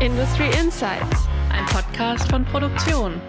Industry 0.00 0.46
Insights, 0.58 1.28
ein 1.52 1.66
Podcast 1.66 2.30
von 2.30 2.42
Produktion. 2.46 3.20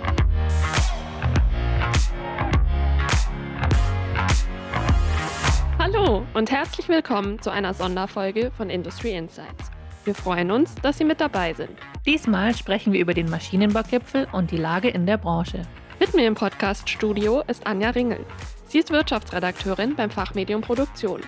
Hallo 5.78 6.26
und 6.34 6.50
herzlich 6.50 6.88
willkommen 6.88 7.42
zu 7.42 7.50
einer 7.50 7.74
Sonderfolge 7.74 8.52
von 8.56 8.70
Industry 8.70 9.12
Insights. 9.12 9.70
Wir 10.06 10.16
freuen 10.16 10.50
uns, 10.50 10.74
dass 10.76 10.98
Sie 10.98 11.04
mit 11.04 11.20
dabei 11.20 11.54
sind. 11.54 11.72
Diesmal 12.06 12.56
sprechen 12.56 12.94
wir 12.94 13.02
über 13.02 13.14
den 13.14 13.30
Maschinenbaugipfel 13.30 14.30
und 14.32 14.52
die 14.52 14.58
Lage 14.58 14.88
in 14.88 15.06
der 15.06 15.18
Branche. 15.18 15.64
Mit 16.00 16.14
mir 16.14 16.26
im 16.26 16.36
Podcast-Studio 16.36 17.44
ist 17.48 17.68
Anja 17.68 17.90
Ringel. 17.90 18.26
Sie 18.68 18.80
ist 18.80 18.92
Wirtschaftsredakteurin 18.92 19.98
beim 19.98 20.10
Fachmedium 20.10 20.62
Produktion. 20.62 21.20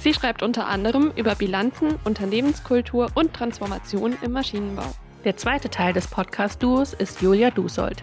Sie 0.00 0.14
schreibt 0.14 0.42
unter 0.42 0.66
anderem 0.66 1.12
über 1.14 1.34
Bilanzen, 1.34 1.96
Unternehmenskultur 2.04 3.10
und 3.14 3.34
Transformation 3.34 4.16
im 4.22 4.32
Maschinenbau. 4.32 4.90
Der 5.24 5.36
zweite 5.36 5.68
Teil 5.68 5.92
des 5.92 6.08
Podcast-Duos 6.08 6.94
ist 6.94 7.20
Julia 7.20 7.50
Dusold. 7.50 8.02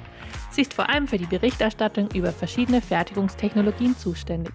Sie 0.52 0.62
ist 0.62 0.76
vor 0.76 0.90
allem 0.90 1.08
für 1.08 1.18
die 1.18 1.26
Berichterstattung 1.26 2.10
über 2.14 2.32
verschiedene 2.32 2.82
Fertigungstechnologien 2.82 3.98
zuständig. 3.98 4.54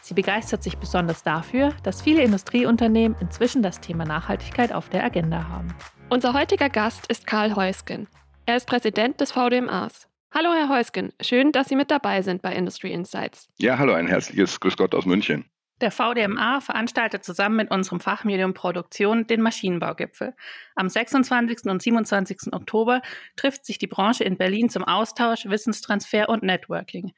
Sie 0.00 0.14
begeistert 0.14 0.62
sich 0.62 0.78
besonders 0.78 1.24
dafür, 1.24 1.72
dass 1.82 2.02
viele 2.02 2.22
Industrieunternehmen 2.22 3.16
inzwischen 3.20 3.64
das 3.64 3.80
Thema 3.80 4.04
Nachhaltigkeit 4.04 4.72
auf 4.72 4.88
der 4.88 5.02
Agenda 5.02 5.48
haben. 5.48 5.74
Unser 6.08 6.34
heutiger 6.34 6.68
Gast 6.68 7.08
ist 7.08 7.26
Karl 7.26 7.56
Heusgen. 7.56 8.06
Er 8.46 8.58
ist 8.58 8.68
Präsident 8.68 9.20
des 9.20 9.32
VDMAs. 9.32 10.06
Hallo, 10.32 10.50
Herr 10.52 10.68
Heusgen. 10.68 11.12
Schön, 11.20 11.50
dass 11.50 11.68
Sie 11.68 11.74
mit 11.74 11.90
dabei 11.90 12.22
sind 12.22 12.42
bei 12.42 12.54
Industry 12.54 12.92
Insights. 12.92 13.48
Ja, 13.58 13.76
hallo, 13.76 13.94
ein 13.94 14.06
herzliches 14.06 14.60
Grüß 14.60 14.76
Gott 14.76 14.94
aus 14.94 15.04
München. 15.04 15.46
Der 15.82 15.90
VDMA 15.90 16.60
veranstaltet 16.60 17.22
zusammen 17.22 17.56
mit 17.56 17.70
unserem 17.70 18.00
Fachmedium 18.00 18.54
Produktion 18.54 19.26
den 19.26 19.42
Maschinenbaugipfel. 19.42 20.34
Am 20.74 20.88
26. 20.88 21.66
und 21.66 21.82
27. 21.82 22.52
Oktober 22.52 23.02
trifft 23.36 23.66
sich 23.66 23.76
die 23.76 23.86
Branche 23.86 24.24
in 24.24 24.38
Berlin 24.38 24.70
zum 24.70 24.84
Austausch, 24.84 25.44
Wissenstransfer 25.44 26.30
und 26.30 26.42
Networking. 26.42 27.12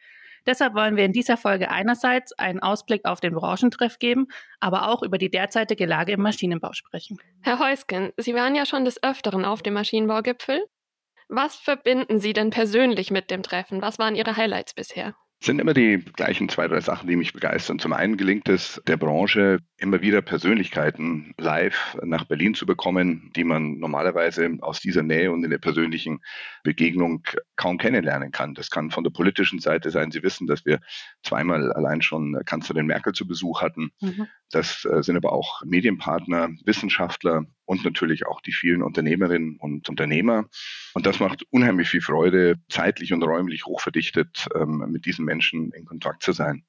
Deshalb 0.45 0.75
wollen 0.75 0.97
wir 0.97 1.05
in 1.05 1.13
dieser 1.13 1.37
Folge 1.37 1.71
einerseits 1.71 2.33
einen 2.33 2.59
Ausblick 2.59 3.05
auf 3.05 3.21
den 3.21 3.35
Branchentreff 3.35 3.99
geben, 3.99 4.27
aber 4.59 4.89
auch 4.89 5.03
über 5.03 5.19
die 5.19 5.31
derzeitige 5.31 5.87
Lage 5.87 6.13
im 6.13 6.23
Maschinenbau 6.23 6.73
sprechen. 6.73 7.19
Herr 7.43 7.61
Heusgen, 7.61 8.13
Sie 8.17 8.35
waren 8.35 8.57
ja 8.57 8.67
schon 8.67 8.85
des 8.85 9.03
Öfteren 9.03 9.45
auf 9.45 9.63
dem 9.63 9.75
Maschinenbaugipfel. 9.75 10.65
Was 11.29 11.55
verbinden 11.55 12.19
Sie 12.19 12.33
denn 12.33 12.51
persönlich 12.51 13.11
mit 13.11 13.31
dem 13.31 13.43
Treffen? 13.43 13.83
Was 13.83 13.99
waren 13.99 14.17
Ihre 14.17 14.37
Highlights 14.37 14.75
bisher? 14.75 15.15
Es 15.41 15.47
sind 15.47 15.61
immer 15.61 15.73
die 15.73 15.99
gleichen 16.17 16.49
zwei, 16.49 16.67
drei 16.67 16.81
Sachen, 16.81 17.09
die 17.09 17.15
mich 17.15 17.33
begeistern. 17.33 17.79
Zum 17.79 17.93
einen 17.93 18.17
gelingt 18.17 18.49
es 18.49 18.83
der 18.89 18.97
Branche, 18.97 19.61
immer 19.77 20.03
wieder 20.03 20.21
Persönlichkeiten 20.21 21.33
live 21.39 21.97
nach 22.03 22.25
Berlin 22.25 22.55
zu 22.55 22.67
bekommen, 22.67 23.31
die 23.37 23.45
man 23.45 23.79
normalerweise 23.79 24.59
aus 24.61 24.81
dieser 24.81 25.05
Nähe 25.05 25.31
und 25.31 25.45
in 25.45 25.51
der 25.51 25.59
persönlichen 25.59 26.21
Begegnung 26.65 27.23
kaum 27.55 27.79
kennenlernen 27.79 28.33
kann. 28.33 28.55
Das 28.55 28.71
kann 28.71 28.91
von 28.91 29.05
der 29.05 29.13
politischen 29.13 29.61
Seite 29.61 29.91
sein. 29.91 30.11
Sie 30.11 30.25
wissen, 30.25 30.49
dass 30.49 30.67
wir 30.67 30.81
zweimal 31.23 31.73
allein 31.73 32.03
schon 32.03 32.37
Kanzlerin 32.45 32.87
Merkel 32.87 33.13
zu 33.13 33.27
Besuch 33.27 33.63
hatten. 33.63 33.93
Mhm. 34.01 34.27
Das 34.51 34.85
äh, 34.85 35.03
sind 35.03 35.17
aber 35.17 35.33
auch 35.33 35.63
Medienpartner, 35.65 36.49
Wissenschaftler 36.65 37.45
und 37.65 37.85
natürlich 37.85 38.27
auch 38.27 38.41
die 38.41 38.53
vielen 38.53 38.83
Unternehmerinnen 38.83 39.57
und 39.59 39.89
Unternehmer. 39.89 40.47
Und 40.95 41.07
das 41.07 41.21
macht 41.21 41.45
unheimlich 41.51 41.91
viel 41.91 42.01
Freude, 42.01 42.57
zeitlich 42.71 43.13
und 43.13 43.23
räumlich 43.23 43.67
hochverdichtet 43.67 44.49
ähm, 44.55 44.87
mit 44.89 45.05
diesen 45.05 45.28
Menschen 45.29 45.71
in 45.73 45.85
Kontakt 45.85 46.23
zu 46.23 46.33
sein. 46.33 46.65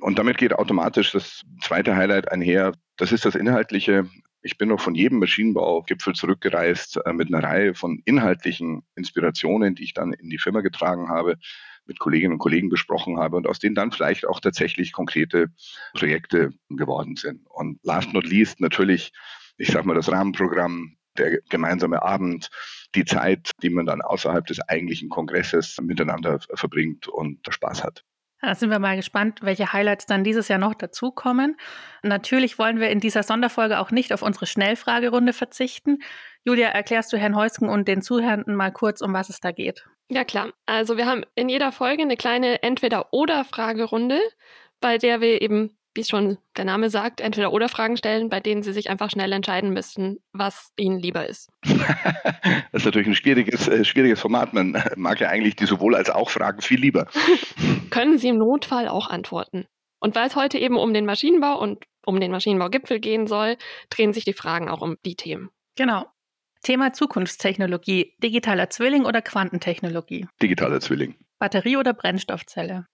Und 0.00 0.18
damit 0.18 0.38
geht 0.38 0.54
automatisch 0.54 1.12
das 1.12 1.42
zweite 1.60 1.96
Highlight 1.96 2.30
einher. 2.30 2.72
Das 2.96 3.12
ist 3.12 3.24
das 3.24 3.34
Inhaltliche. 3.34 4.08
Ich 4.42 4.56
bin 4.56 4.68
noch 4.68 4.80
von 4.80 4.94
jedem 4.94 5.18
Maschinenbaugipfel 5.18 6.14
zurückgereist 6.14 7.00
äh, 7.04 7.12
mit 7.12 7.28
einer 7.28 7.42
Reihe 7.42 7.74
von 7.74 8.00
inhaltlichen 8.04 8.82
Inspirationen, 8.94 9.74
die 9.74 9.84
ich 9.84 9.94
dann 9.94 10.12
in 10.12 10.30
die 10.30 10.38
Firma 10.38 10.60
getragen 10.60 11.08
habe, 11.08 11.36
mit 11.86 11.98
Kolleginnen 11.98 12.34
und 12.34 12.38
Kollegen 12.38 12.68
besprochen 12.68 13.18
habe 13.18 13.36
und 13.36 13.46
aus 13.48 13.58
denen 13.58 13.74
dann 13.74 13.90
vielleicht 13.90 14.26
auch 14.28 14.40
tatsächlich 14.40 14.92
konkrete 14.92 15.48
Projekte 15.94 16.50
geworden 16.68 17.16
sind. 17.16 17.46
Und 17.48 17.80
last 17.82 18.12
not 18.12 18.26
least 18.26 18.60
natürlich, 18.60 19.12
ich 19.56 19.68
sag 19.68 19.84
mal, 19.84 19.94
das 19.94 20.12
Rahmenprogramm, 20.12 20.97
der 21.18 21.40
gemeinsame 21.48 22.02
Abend, 22.02 22.50
die 22.94 23.04
Zeit, 23.04 23.50
die 23.62 23.70
man 23.70 23.86
dann 23.86 24.00
außerhalb 24.00 24.46
des 24.46 24.60
eigentlichen 24.60 25.08
Kongresses 25.08 25.76
miteinander 25.80 26.38
verbringt 26.54 27.08
und 27.08 27.40
Spaß 27.48 27.84
hat. 27.84 28.04
Da 28.40 28.54
sind 28.54 28.70
wir 28.70 28.78
mal 28.78 28.96
gespannt, 28.96 29.40
welche 29.42 29.72
Highlights 29.72 30.06
dann 30.06 30.22
dieses 30.22 30.46
Jahr 30.46 30.60
noch 30.60 30.74
dazukommen. 30.74 31.56
Natürlich 32.04 32.58
wollen 32.58 32.78
wir 32.78 32.88
in 32.90 33.00
dieser 33.00 33.24
Sonderfolge 33.24 33.80
auch 33.80 33.90
nicht 33.90 34.12
auf 34.12 34.22
unsere 34.22 34.46
Schnellfragerunde 34.46 35.32
verzichten. 35.32 35.98
Julia, 36.44 36.68
erklärst 36.68 37.12
du 37.12 37.16
Herrn 37.16 37.34
Heusken 37.34 37.68
und 37.68 37.88
den 37.88 38.00
Zuhörenden 38.00 38.54
mal 38.54 38.70
kurz, 38.70 39.00
um 39.00 39.12
was 39.12 39.28
es 39.28 39.40
da 39.40 39.50
geht? 39.50 39.88
Ja, 40.08 40.24
klar. 40.24 40.52
Also 40.66 40.96
wir 40.96 41.06
haben 41.06 41.24
in 41.34 41.48
jeder 41.48 41.72
Folge 41.72 42.02
eine 42.02 42.16
kleine 42.16 42.62
Entweder-Oder-Fragerunde, 42.62 44.20
bei 44.80 44.98
der 44.98 45.20
wir 45.20 45.42
eben 45.42 45.76
wie 45.98 46.04
schon 46.04 46.38
der 46.56 46.64
Name 46.64 46.90
sagt, 46.90 47.20
entweder 47.20 47.52
oder 47.52 47.68
Fragen 47.68 47.96
stellen, 47.96 48.28
bei 48.28 48.38
denen 48.38 48.62
sie 48.62 48.72
sich 48.72 48.88
einfach 48.88 49.10
schnell 49.10 49.32
entscheiden 49.32 49.72
müssten, 49.72 50.18
was 50.32 50.70
ihnen 50.76 51.00
lieber 51.00 51.26
ist. 51.26 51.50
das 51.64 51.74
ist 52.72 52.84
natürlich 52.84 53.08
ein 53.08 53.16
schwieriges, 53.16 53.66
äh, 53.66 53.84
schwieriges 53.84 54.20
Format. 54.20 54.54
Man 54.54 54.80
mag 54.96 55.18
ja 55.18 55.28
eigentlich 55.28 55.56
die 55.56 55.66
sowohl 55.66 55.96
als 55.96 56.08
auch 56.08 56.30
Fragen 56.30 56.62
viel 56.62 56.78
lieber. 56.78 57.08
Können 57.90 58.16
Sie 58.16 58.28
im 58.28 58.38
Notfall 58.38 58.86
auch 58.86 59.10
antworten. 59.10 59.66
Und 59.98 60.14
weil 60.14 60.28
es 60.28 60.36
heute 60.36 60.58
eben 60.58 60.76
um 60.76 60.94
den 60.94 61.04
Maschinenbau 61.04 61.60
und 61.60 61.84
um 62.06 62.20
den 62.20 62.30
Maschinenbaugipfel 62.30 63.00
gehen 63.00 63.26
soll, 63.26 63.56
drehen 63.90 64.12
sich 64.12 64.24
die 64.24 64.34
Fragen 64.34 64.68
auch 64.68 64.82
um 64.82 64.98
die 65.04 65.16
Themen. 65.16 65.50
Genau. 65.76 66.06
Thema 66.62 66.92
Zukunftstechnologie, 66.92 68.14
digitaler 68.22 68.70
Zwilling 68.70 69.04
oder 69.04 69.20
Quantentechnologie? 69.20 70.28
Digitaler 70.40 70.78
Zwilling. 70.78 71.16
Batterie 71.40 71.76
oder 71.76 71.92
Brennstoffzelle? 71.92 72.86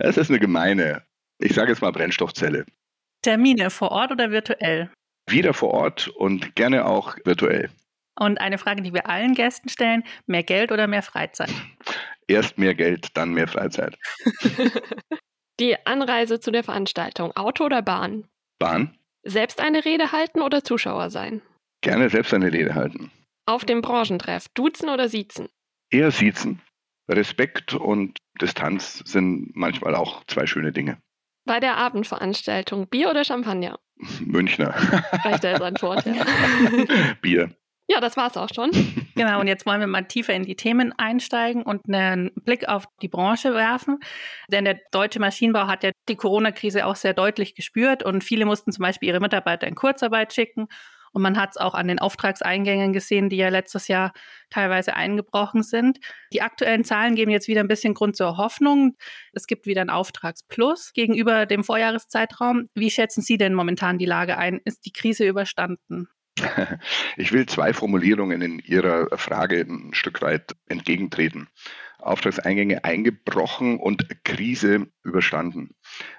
das 0.00 0.16
ist 0.16 0.30
eine 0.30 0.38
gemeine 0.38 1.02
ich 1.38 1.54
sage 1.54 1.70
jetzt 1.70 1.82
mal 1.82 1.92
Brennstoffzelle. 1.92 2.64
Termine 3.22 3.70
vor 3.70 3.90
Ort 3.90 4.12
oder 4.12 4.30
virtuell? 4.30 4.90
Wieder 5.28 5.54
vor 5.54 5.70
Ort 5.72 6.08
und 6.08 6.54
gerne 6.54 6.86
auch 6.86 7.16
virtuell. 7.24 7.70
Und 8.18 8.40
eine 8.40 8.58
Frage, 8.58 8.82
die 8.82 8.92
wir 8.92 9.08
allen 9.08 9.34
Gästen 9.34 9.68
stellen, 9.68 10.02
mehr 10.26 10.42
Geld 10.42 10.72
oder 10.72 10.86
mehr 10.86 11.02
Freizeit? 11.02 11.52
Erst 12.26 12.58
mehr 12.58 12.74
Geld, 12.74 13.08
dann 13.14 13.32
mehr 13.32 13.46
Freizeit. 13.46 13.96
die 15.60 15.76
Anreise 15.86 16.40
zu 16.40 16.50
der 16.50 16.64
Veranstaltung, 16.64 17.36
Auto 17.36 17.64
oder 17.64 17.82
Bahn? 17.82 18.26
Bahn. 18.58 18.96
Selbst 19.24 19.60
eine 19.60 19.84
Rede 19.84 20.12
halten 20.12 20.40
oder 20.40 20.64
Zuschauer 20.64 21.10
sein? 21.10 21.42
Gerne 21.80 22.10
selbst 22.10 22.34
eine 22.34 22.52
Rede 22.52 22.74
halten. 22.74 23.10
Auf 23.46 23.64
dem 23.64 23.82
Branchentreff, 23.82 24.46
duzen 24.54 24.88
oder 24.88 25.08
siezen? 25.08 25.48
Eher 25.90 26.10
siezen. 26.10 26.60
Respekt 27.08 27.74
und 27.74 28.18
Distanz 28.40 29.02
sind 29.06 29.54
manchmal 29.54 29.94
auch 29.94 30.24
zwei 30.26 30.46
schöne 30.46 30.72
Dinge. 30.72 30.98
Bei 31.48 31.60
der 31.60 31.78
Abendveranstaltung 31.78 32.88
Bier 32.88 33.08
oder 33.08 33.24
Champagner? 33.24 33.78
Münchner. 34.20 34.74
Reicht 35.24 35.46
als 35.46 35.62
Antwort, 35.62 36.04
ja. 36.04 36.12
Bier. 37.22 37.48
Ja, 37.88 38.00
das 38.00 38.18
war's 38.18 38.36
auch 38.36 38.50
schon. 38.54 38.70
Genau, 39.14 39.40
und 39.40 39.48
jetzt 39.48 39.64
wollen 39.64 39.80
wir 39.80 39.86
mal 39.86 40.04
tiefer 40.04 40.34
in 40.34 40.44
die 40.44 40.56
Themen 40.56 40.92
einsteigen 40.98 41.62
und 41.62 41.88
einen 41.88 42.32
Blick 42.44 42.68
auf 42.68 42.84
die 43.00 43.08
Branche 43.08 43.54
werfen. 43.54 43.98
Denn 44.48 44.66
der 44.66 44.78
deutsche 44.92 45.20
Maschinenbau 45.20 45.66
hat 45.66 45.82
ja 45.84 45.90
die 46.08 46.16
Corona-Krise 46.16 46.84
auch 46.84 46.96
sehr 46.96 47.14
deutlich 47.14 47.54
gespürt 47.54 48.02
und 48.02 48.22
viele 48.22 48.44
mussten 48.44 48.70
zum 48.70 48.82
Beispiel 48.82 49.08
ihre 49.08 49.20
Mitarbeiter 49.20 49.66
in 49.66 49.74
Kurzarbeit 49.74 50.34
schicken 50.34 50.68
und 51.12 51.22
man 51.22 51.38
hat 51.38 51.50
es 51.50 51.56
auch 51.56 51.74
an 51.74 51.88
den 51.88 51.98
Auftragseingängen 51.98 52.92
gesehen, 52.92 53.28
die 53.28 53.36
ja 53.36 53.48
letztes 53.48 53.88
Jahr 53.88 54.12
teilweise 54.50 54.94
eingebrochen 54.94 55.62
sind. 55.62 55.98
Die 56.32 56.42
aktuellen 56.42 56.84
Zahlen 56.84 57.14
geben 57.14 57.30
jetzt 57.30 57.48
wieder 57.48 57.60
ein 57.60 57.68
bisschen 57.68 57.94
Grund 57.94 58.16
zur 58.16 58.36
Hoffnung. 58.36 58.96
Es 59.32 59.46
gibt 59.46 59.66
wieder 59.66 59.80
ein 59.80 59.90
Auftragsplus 59.90 60.92
gegenüber 60.92 61.46
dem 61.46 61.64
Vorjahreszeitraum. 61.64 62.68
Wie 62.74 62.90
schätzen 62.90 63.22
Sie 63.22 63.38
denn 63.38 63.54
momentan 63.54 63.98
die 63.98 64.06
Lage 64.06 64.38
ein? 64.38 64.60
Ist 64.64 64.86
die 64.86 64.92
Krise 64.92 65.26
überstanden? 65.26 66.08
Ich 67.16 67.32
will 67.32 67.46
zwei 67.46 67.72
Formulierungen 67.72 68.42
in 68.42 68.58
Ihrer 68.60 69.08
Frage 69.18 69.60
ein 69.60 69.92
Stück 69.92 70.22
weit 70.22 70.52
entgegentreten. 70.68 71.48
Auftragseingänge 71.98 72.84
eingebrochen 72.84 73.78
und 73.78 74.24
Krise 74.24 74.86
überstanden. 75.02 75.74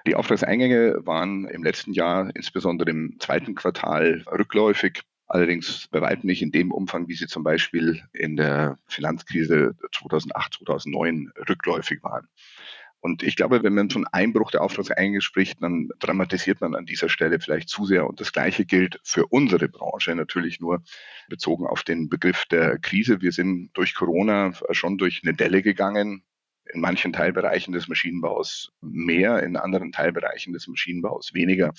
Die 0.06 0.14
Auftragseingänge 0.14 1.06
waren 1.06 1.46
im 1.46 1.62
letzten 1.62 1.92
Jahr, 1.92 2.30
insbesondere 2.34 2.90
im 2.90 3.16
zweiten 3.18 3.54
Quartal, 3.54 4.24
rückläufig. 4.30 5.02
Allerdings 5.26 5.86
bei 5.88 6.00
weitem 6.00 6.26
nicht 6.26 6.42
in 6.42 6.50
dem 6.50 6.72
Umfang, 6.72 7.06
wie 7.06 7.14
sie 7.14 7.28
zum 7.28 7.44
Beispiel 7.44 8.02
in 8.12 8.36
der 8.36 8.78
Finanzkrise 8.88 9.76
2008, 9.92 10.54
2009 10.54 11.32
rückläufig 11.48 12.02
waren. 12.02 12.28
Und 13.00 13.22
ich 13.22 13.34
glaube, 13.34 13.62
wenn 13.62 13.74
man 13.74 13.88
von 13.88 14.06
Einbruch 14.06 14.50
der 14.50 14.60
Auftragseingänge 14.60 15.22
spricht, 15.22 15.62
dann 15.62 15.88
dramatisiert 15.98 16.60
man 16.60 16.74
an 16.74 16.84
dieser 16.84 17.08
Stelle 17.08 17.40
vielleicht 17.40 17.70
zu 17.70 17.86
sehr. 17.86 18.06
Und 18.06 18.20
das 18.20 18.32
Gleiche 18.32 18.66
gilt 18.66 19.00
für 19.02 19.26
unsere 19.26 19.68
Branche 19.68 20.14
natürlich 20.14 20.60
nur 20.60 20.82
bezogen 21.28 21.66
auf 21.66 21.82
den 21.82 22.10
Begriff 22.10 22.44
der 22.44 22.78
Krise. 22.78 23.22
Wir 23.22 23.32
sind 23.32 23.70
durch 23.72 23.94
Corona 23.94 24.52
schon 24.72 24.98
durch 24.98 25.22
eine 25.24 25.34
Delle 25.34 25.62
gegangen. 25.62 26.24
In 26.72 26.82
manchen 26.82 27.12
Teilbereichen 27.12 27.72
des 27.72 27.88
Maschinenbaus 27.88 28.70
mehr, 28.80 29.42
in 29.42 29.56
anderen 29.56 29.90
Teilbereichen 29.90 30.52
des 30.52 30.68
Maschinenbaus 30.68 31.34
weniger. 31.34 31.72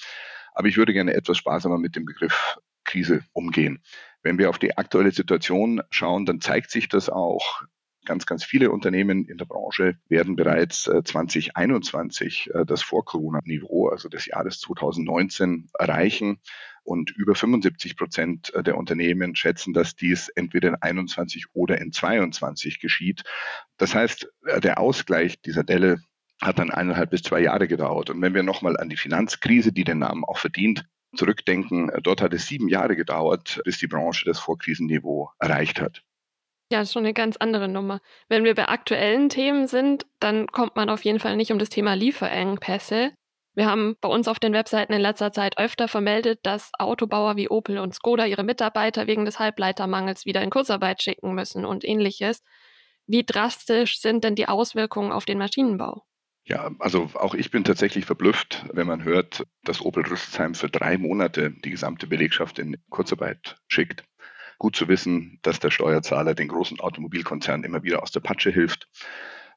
Aber 0.53 0.67
ich 0.67 0.75
würde 0.75 0.91
gerne 0.91 1.13
etwas 1.13 1.37
sparsamer 1.37 1.77
mit 1.77 1.95
dem 1.95 2.03
Begriff 2.03 2.57
Krise 2.83 3.23
umgehen. 3.31 3.81
Wenn 4.23 4.37
wir 4.37 4.49
auf 4.49 4.59
die 4.59 4.77
aktuelle 4.77 5.11
Situation 5.11 5.81
schauen, 5.91 6.25
dann 6.25 6.41
zeigt 6.41 6.71
sich 6.71 6.89
das 6.89 7.09
auch. 7.09 7.63
Ganz, 8.11 8.25
ganz 8.25 8.43
viele 8.43 8.71
Unternehmen 8.71 9.23
in 9.23 9.37
der 9.37 9.45
Branche 9.45 9.95
werden 10.09 10.35
bereits 10.35 10.83
2021 10.83 12.49
äh, 12.53 12.59
äh, 12.59 12.65
das 12.65 12.81
Vor-Corona-Niveau, 12.81 13.87
also 13.87 14.09
des 14.09 14.25
Jahres 14.25 14.59
2019, 14.59 15.69
erreichen. 15.79 16.41
Und 16.83 17.11
über 17.11 17.35
75 17.35 17.95
Prozent 17.95 18.51
der 18.53 18.77
Unternehmen 18.77 19.37
schätzen, 19.37 19.71
dass 19.71 19.95
dies 19.95 20.27
entweder 20.27 20.67
in 20.67 20.75
21 20.75 21.45
oder 21.53 21.79
in 21.79 21.93
22 21.93 22.81
geschieht. 22.81 23.23
Das 23.77 23.95
heißt, 23.95 24.29
äh, 24.45 24.59
der 24.59 24.81
Ausgleich 24.81 25.41
dieser 25.41 25.63
Delle 25.63 26.01
hat 26.41 26.59
dann 26.59 26.69
eineinhalb 26.69 27.11
bis 27.11 27.21
zwei 27.21 27.39
Jahre 27.39 27.69
gedauert. 27.69 28.09
Und 28.09 28.21
wenn 28.21 28.33
wir 28.33 28.43
nochmal 28.43 28.75
an 28.75 28.89
die 28.89 28.97
Finanzkrise, 28.97 29.71
die 29.71 29.85
den 29.85 29.99
Namen 29.99 30.25
auch 30.25 30.37
verdient, 30.37 30.83
zurückdenken, 31.15 31.89
dort 32.03 32.21
hat 32.21 32.33
es 32.33 32.45
sieben 32.45 32.67
Jahre 32.67 32.97
gedauert, 32.97 33.61
bis 33.63 33.77
die 33.77 33.87
Branche 33.87 34.25
das 34.25 34.39
Vorkrisenniveau 34.39 35.29
erreicht 35.39 35.79
hat. 35.79 36.03
Ja, 36.71 36.79
ist 36.79 36.93
schon 36.93 37.03
eine 37.03 37.13
ganz 37.13 37.35
andere 37.35 37.67
Nummer. 37.67 37.99
Wenn 38.29 38.45
wir 38.45 38.55
bei 38.55 38.69
aktuellen 38.69 39.27
Themen 39.27 39.67
sind, 39.67 40.05
dann 40.21 40.47
kommt 40.47 40.77
man 40.77 40.89
auf 40.89 41.03
jeden 41.03 41.19
Fall 41.19 41.35
nicht 41.35 41.51
um 41.51 41.59
das 41.59 41.67
Thema 41.67 41.95
Lieferengpässe. 41.95 43.11
Wir 43.53 43.65
haben 43.65 43.97
bei 43.99 44.07
uns 44.07 44.29
auf 44.29 44.39
den 44.39 44.53
Webseiten 44.53 44.93
in 44.93 45.01
letzter 45.01 45.33
Zeit 45.33 45.57
öfter 45.57 45.89
vermeldet, 45.89 46.39
dass 46.43 46.71
Autobauer 46.79 47.35
wie 47.35 47.49
Opel 47.49 47.77
und 47.77 47.93
Skoda 47.93 48.25
ihre 48.25 48.45
Mitarbeiter 48.45 49.05
wegen 49.05 49.25
des 49.25 49.37
Halbleitermangels 49.37 50.25
wieder 50.25 50.41
in 50.41 50.49
Kurzarbeit 50.49 51.03
schicken 51.03 51.33
müssen 51.33 51.65
und 51.65 51.83
ähnliches. 51.83 52.41
Wie 53.05 53.25
drastisch 53.25 53.99
sind 53.99 54.23
denn 54.23 54.35
die 54.35 54.47
Auswirkungen 54.47 55.11
auf 55.11 55.25
den 55.25 55.39
Maschinenbau? 55.39 56.05
Ja, 56.45 56.71
also 56.79 57.09
auch 57.15 57.35
ich 57.35 57.51
bin 57.51 57.65
tatsächlich 57.65 58.05
verblüfft, 58.05 58.65
wenn 58.71 58.87
man 58.87 59.03
hört, 59.03 59.45
dass 59.65 59.81
Opel 59.81 60.03
Rüsselsheim 60.03 60.55
für 60.55 60.69
drei 60.69 60.97
Monate 60.97 61.51
die 61.51 61.71
gesamte 61.71 62.07
Belegschaft 62.07 62.59
in 62.59 62.77
Kurzarbeit 62.89 63.57
schickt. 63.67 64.05
Gut 64.61 64.75
zu 64.75 64.87
wissen, 64.87 65.39
dass 65.41 65.59
der 65.59 65.71
Steuerzahler 65.71 66.35
den 66.35 66.47
großen 66.47 66.79
Automobilkonzernen 66.79 67.63
immer 67.63 67.81
wieder 67.81 68.03
aus 68.03 68.11
der 68.11 68.19
Patsche 68.19 68.51
hilft. 68.51 68.87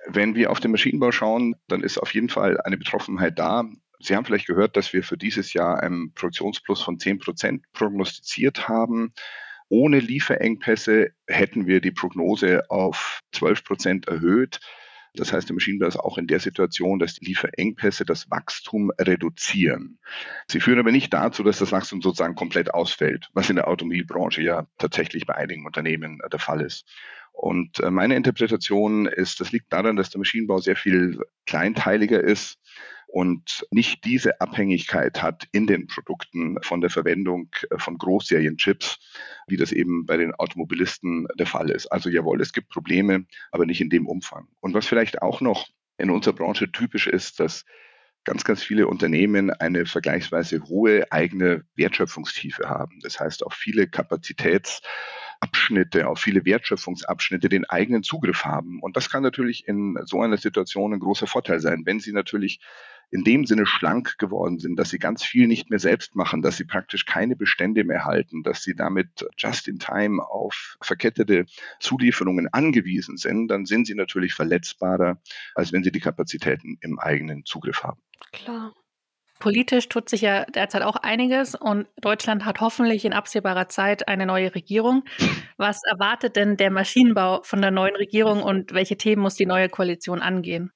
Wenn 0.06 0.34
wir 0.34 0.50
auf 0.50 0.60
den 0.60 0.70
Maschinenbau 0.70 1.12
schauen, 1.12 1.56
dann 1.68 1.82
ist 1.82 1.98
auf 1.98 2.14
jeden 2.14 2.30
Fall 2.30 2.58
eine 2.62 2.78
Betroffenheit 2.78 3.38
da. 3.38 3.64
Sie 4.00 4.16
haben 4.16 4.24
vielleicht 4.24 4.46
gehört, 4.46 4.78
dass 4.78 4.94
wir 4.94 5.04
für 5.04 5.18
dieses 5.18 5.52
Jahr 5.52 5.82
einen 5.82 6.14
Produktionsplus 6.14 6.80
von 6.80 6.98
10 6.98 7.18
Prozent 7.18 7.70
prognostiziert 7.74 8.66
haben. 8.66 9.12
Ohne 9.68 9.98
Lieferengpässe 9.98 11.10
hätten 11.26 11.66
wir 11.66 11.82
die 11.82 11.92
Prognose 11.92 12.70
auf 12.70 13.20
12 13.32 13.62
Prozent 13.62 14.08
erhöht. 14.08 14.58
Das 15.16 15.32
heißt, 15.32 15.48
der 15.48 15.54
Maschinenbau 15.54 15.86
ist 15.86 15.96
auch 15.96 16.18
in 16.18 16.26
der 16.26 16.40
Situation, 16.40 16.98
dass 16.98 17.14
die 17.14 17.26
Lieferengpässe 17.26 18.04
das 18.04 18.30
Wachstum 18.30 18.90
reduzieren. 18.98 19.98
Sie 20.48 20.60
führen 20.60 20.80
aber 20.80 20.90
nicht 20.90 21.12
dazu, 21.12 21.44
dass 21.44 21.58
das 21.58 21.70
Wachstum 21.70 22.02
sozusagen 22.02 22.34
komplett 22.34 22.74
ausfällt, 22.74 23.28
was 23.32 23.48
in 23.48 23.56
der 23.56 23.68
Automobilbranche 23.68 24.42
ja 24.42 24.66
tatsächlich 24.78 25.24
bei 25.24 25.34
einigen 25.36 25.66
Unternehmen 25.66 26.18
der 26.32 26.40
Fall 26.40 26.60
ist. 26.60 26.84
Und 27.32 27.80
äh, 27.80 27.90
meine 27.90 28.16
Interpretation 28.16 29.06
ist, 29.06 29.40
das 29.40 29.52
liegt 29.52 29.72
daran, 29.72 29.96
dass 29.96 30.10
der 30.10 30.18
Maschinenbau 30.18 30.58
sehr 30.58 30.76
viel 30.76 31.20
kleinteiliger 31.46 32.22
ist 32.22 32.58
und 33.14 33.64
nicht 33.70 34.04
diese 34.04 34.40
Abhängigkeit 34.40 35.22
hat 35.22 35.46
in 35.52 35.68
den 35.68 35.86
Produkten 35.86 36.60
von 36.62 36.80
der 36.80 36.90
Verwendung 36.90 37.48
äh, 37.70 37.78
von 37.78 37.96
Großserienchips, 37.96 38.98
wie 39.46 39.56
das 39.56 39.70
eben 39.70 40.04
bei 40.04 40.16
den 40.16 40.34
Automobilisten 40.34 41.28
der 41.38 41.46
Fall 41.46 41.70
ist. 41.70 41.86
Also 41.86 42.10
jawohl, 42.10 42.40
es 42.40 42.52
gibt 42.52 42.70
Probleme, 42.70 43.24
aber 43.52 43.66
nicht 43.66 43.80
in 43.80 43.88
dem 43.88 44.08
Umfang. 44.08 44.48
Und 44.58 44.74
was 44.74 44.88
vielleicht 44.88 45.22
auch 45.22 45.40
noch 45.40 45.68
in 45.96 46.10
unserer 46.10 46.34
Branche 46.34 46.72
typisch 46.72 47.06
ist, 47.06 47.38
dass 47.38 47.64
ganz, 48.24 48.42
ganz 48.42 48.64
viele 48.64 48.88
Unternehmen 48.88 49.50
eine 49.50 49.86
vergleichsweise 49.86 50.64
hohe 50.64 51.12
eigene 51.12 51.64
Wertschöpfungstiefe 51.76 52.68
haben. 52.68 52.98
Das 53.04 53.20
heißt, 53.20 53.46
auch 53.46 53.52
viele 53.52 53.86
Kapazitätsabschnitte, 55.44 56.08
auch 56.08 56.18
viele 56.18 56.44
Wertschöpfungsabschnitte 56.44 57.48
den 57.48 57.64
eigenen 57.64 58.02
Zugriff 58.02 58.44
haben. 58.44 58.80
Und 58.80 58.96
das 58.96 59.10
kann 59.10 59.22
natürlich 59.22 59.66
in 59.66 59.98
so 60.04 60.20
einer 60.22 60.36
Situation 60.36 60.92
ein 60.92 61.00
großer 61.00 61.26
Vorteil 61.26 61.60
sein, 61.60 61.82
wenn 61.84 62.00
Sie 62.00 62.12
natürlich 62.12 62.60
in 63.10 63.22
dem 63.22 63.44
Sinne 63.44 63.66
schlank 63.66 64.18
geworden 64.18 64.58
sind, 64.58 64.76
dass 64.76 64.88
sie 64.88 64.98
ganz 64.98 65.22
viel 65.22 65.46
nicht 65.46 65.70
mehr 65.70 65.78
selbst 65.78 66.16
machen, 66.16 66.42
dass 66.42 66.56
sie 66.56 66.64
praktisch 66.64 67.04
keine 67.04 67.36
Bestände 67.36 67.84
mehr 67.84 68.04
halten, 68.04 68.42
dass 68.42 68.62
sie 68.62 68.74
damit 68.74 69.24
just 69.36 69.68
in 69.68 69.78
time 69.78 70.20
auf 70.20 70.76
verkettete 70.80 71.44
Zulieferungen 71.78 72.48
angewiesen 72.52 73.16
sind, 73.16 73.48
dann 73.48 73.66
sind 73.66 73.86
sie 73.86 73.94
natürlich 73.94 74.34
verletzbarer, 74.34 75.20
als 75.54 75.72
wenn 75.72 75.84
sie 75.84 75.92
die 75.92 76.00
Kapazitäten 76.00 76.78
im 76.80 76.98
eigenen 76.98 77.44
Zugriff 77.44 77.84
haben. 77.84 78.00
Klar. 78.32 78.74
Politisch 79.44 79.88
tut 79.90 80.08
sich 80.08 80.22
ja 80.22 80.46
derzeit 80.46 80.80
auch 80.80 80.96
einiges 80.96 81.54
und 81.54 81.86
Deutschland 82.00 82.46
hat 82.46 82.60
hoffentlich 82.62 83.04
in 83.04 83.12
absehbarer 83.12 83.68
Zeit 83.68 84.08
eine 84.08 84.24
neue 84.24 84.54
Regierung. 84.54 85.04
Was 85.58 85.82
erwartet 85.84 86.36
denn 86.36 86.56
der 86.56 86.70
Maschinenbau 86.70 87.42
von 87.42 87.60
der 87.60 87.70
neuen 87.70 87.94
Regierung 87.94 88.42
und 88.42 88.72
welche 88.72 88.96
Themen 88.96 89.20
muss 89.20 89.34
die 89.34 89.44
neue 89.44 89.68
Koalition 89.68 90.20
angehen? 90.20 90.72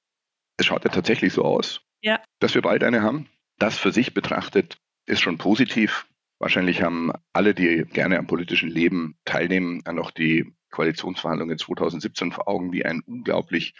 Es 0.57 0.67
schaut 0.67 0.83
ja 0.85 0.91
tatsächlich 0.91 1.33
so 1.33 1.43
aus 1.43 1.81
ja. 2.01 2.21
dass 2.39 2.55
wir 2.55 2.61
bald 2.61 2.83
eine 2.83 3.01
haben. 3.01 3.27
Das 3.57 3.77
für 3.77 3.91
sich 3.91 4.13
betrachtet 4.13 4.77
ist 5.05 5.21
schon 5.21 5.37
positiv. 5.37 6.07
Wahrscheinlich 6.39 6.81
haben 6.81 7.11
alle, 7.33 7.53
die 7.53 7.85
gerne 7.85 8.17
am 8.17 8.27
politischen 8.27 8.69
Leben 8.69 9.17
teilnehmen, 9.25 9.81
noch 9.91 10.11
die 10.11 10.53
Koalitionsverhandlungen 10.71 11.57
2017 11.57 12.31
vor 12.31 12.47
Augen, 12.47 12.71
die 12.71 12.85
ein 12.85 13.01
unglaublich 13.05 13.73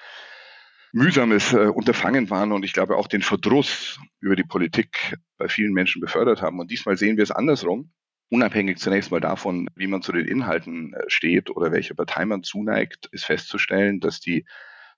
mühsames 0.92 1.54
äh, 1.54 1.68
Unterfangen 1.68 2.30
waren 2.30 2.52
und 2.52 2.64
ich 2.64 2.74
glaube 2.74 2.98
auch 2.98 3.08
den 3.08 3.22
Verdruss 3.22 4.00
über 4.20 4.36
die 4.36 4.44
Politik 4.44 5.16
bei 5.38 5.48
vielen 5.48 5.74
Menschen 5.74 6.02
befördert 6.02 6.42
haben. 6.42 6.60
Und 6.60 6.72
diesmal 6.72 6.98
sehen 6.98 7.18
wir 7.18 7.24
es 7.24 7.32
andersrum. 7.32 7.92
Unabhängig 8.30 8.78
zunächst 8.78 9.12
mal 9.12 9.22
davon, 9.22 9.68
wie 9.76 9.88
man 9.88 10.02
zu 10.02 10.12
den 10.12 10.28
Inhalten 10.28 10.94
äh, 10.94 11.04
steht 11.08 11.50
oder 11.50 11.72
welcher 11.72 11.96
Partei 11.96 12.26
man 12.26 12.44
zuneigt, 12.44 13.08
ist 13.12 13.26
festzustellen, 13.26 14.00
dass 14.00 14.20
die 14.20 14.46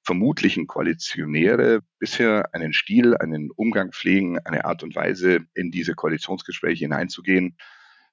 vermutlichen 0.04 0.66
Koalitionäre 0.66 1.82
bisher 2.00 2.50
einen 2.54 2.74
Stil, 2.74 3.16
einen 3.16 3.52
Umgang 3.52 3.92
pflegen, 3.92 4.40
eine 4.40 4.66
Art 4.66 4.84
und 4.84 4.96
Weise 4.96 5.46
in 5.54 5.70
diese 5.70 5.94
Koalitionsgespräche 5.94 6.86
hineinzugehen, 6.86 7.56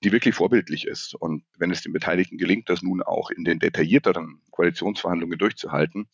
die 0.04 0.12
wirklich 0.12 0.34
vorbildlich 0.34 0.86
ist. 0.86 1.14
Und 1.14 1.44
wenn 1.56 1.70
es 1.70 1.82
den 1.82 1.92
Beteiligten 1.92 2.36
gelingt, 2.36 2.68
das 2.68 2.82
nun 2.82 3.02
auch 3.02 3.30
in 3.30 3.44
den 3.44 3.58
detaillierteren 3.58 4.42
Koalitionsverhandlungen 4.50 5.38
durchzuhalten 5.38 6.08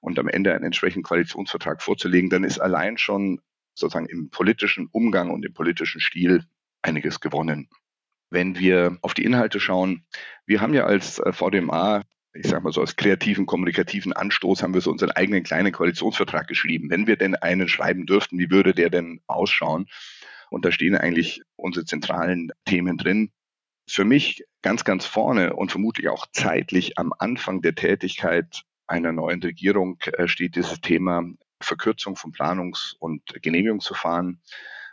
und 0.00 0.18
am 0.18 0.28
Ende 0.28 0.54
einen 0.54 0.64
entsprechenden 0.64 1.02
Koalitionsvertrag 1.02 1.82
vorzulegen, 1.82 2.30
dann 2.30 2.44
ist 2.44 2.58
allein 2.58 2.98
schon 2.98 3.40
sozusagen 3.74 4.06
im 4.06 4.30
politischen 4.30 4.88
Umgang 4.90 5.30
und 5.30 5.44
im 5.44 5.52
politischen 5.52 6.00
Stil 6.00 6.44
einiges 6.82 7.20
gewonnen. 7.20 7.68
Wenn 8.30 8.58
wir 8.58 8.98
auf 9.02 9.14
die 9.14 9.24
Inhalte 9.24 9.60
schauen, 9.60 10.04
wir 10.46 10.60
haben 10.60 10.74
ja 10.74 10.84
als 10.84 11.18
äh, 11.18 11.32
VDMA 11.32 12.02
ich 12.34 12.46
sage 12.46 12.62
mal 12.62 12.72
so, 12.72 12.80
als 12.80 12.96
kreativen, 12.96 13.46
kommunikativen 13.46 14.12
Anstoß 14.12 14.62
haben 14.62 14.74
wir 14.74 14.80
so 14.80 14.90
unseren 14.90 15.10
eigenen 15.10 15.42
kleinen 15.42 15.72
Koalitionsvertrag 15.72 16.46
geschrieben. 16.46 16.90
Wenn 16.90 17.06
wir 17.06 17.16
denn 17.16 17.34
einen 17.34 17.68
schreiben 17.68 18.06
dürften, 18.06 18.38
wie 18.38 18.50
würde 18.50 18.74
der 18.74 18.90
denn 18.90 19.20
ausschauen? 19.26 19.86
Und 20.50 20.64
da 20.64 20.72
stehen 20.72 20.96
eigentlich 20.96 21.42
unsere 21.56 21.84
zentralen 21.84 22.52
Themen 22.64 22.96
drin. 22.96 23.30
Für 23.88 24.04
mich 24.04 24.44
ganz, 24.62 24.84
ganz 24.84 25.06
vorne 25.06 25.54
und 25.54 25.70
vermutlich 25.70 26.08
auch 26.08 26.26
zeitlich 26.32 26.98
am 26.98 27.12
Anfang 27.18 27.62
der 27.62 27.74
Tätigkeit 27.74 28.62
einer 28.88 29.12
neuen 29.12 29.42
Regierung 29.42 29.98
äh, 30.14 30.26
steht 30.26 30.56
dieses 30.56 30.80
Thema 30.80 31.24
Verkürzung 31.60 32.16
von 32.16 32.32
Planungs- 32.32 32.96
und 32.98 33.22
Genehmigungsverfahren. 33.42 34.40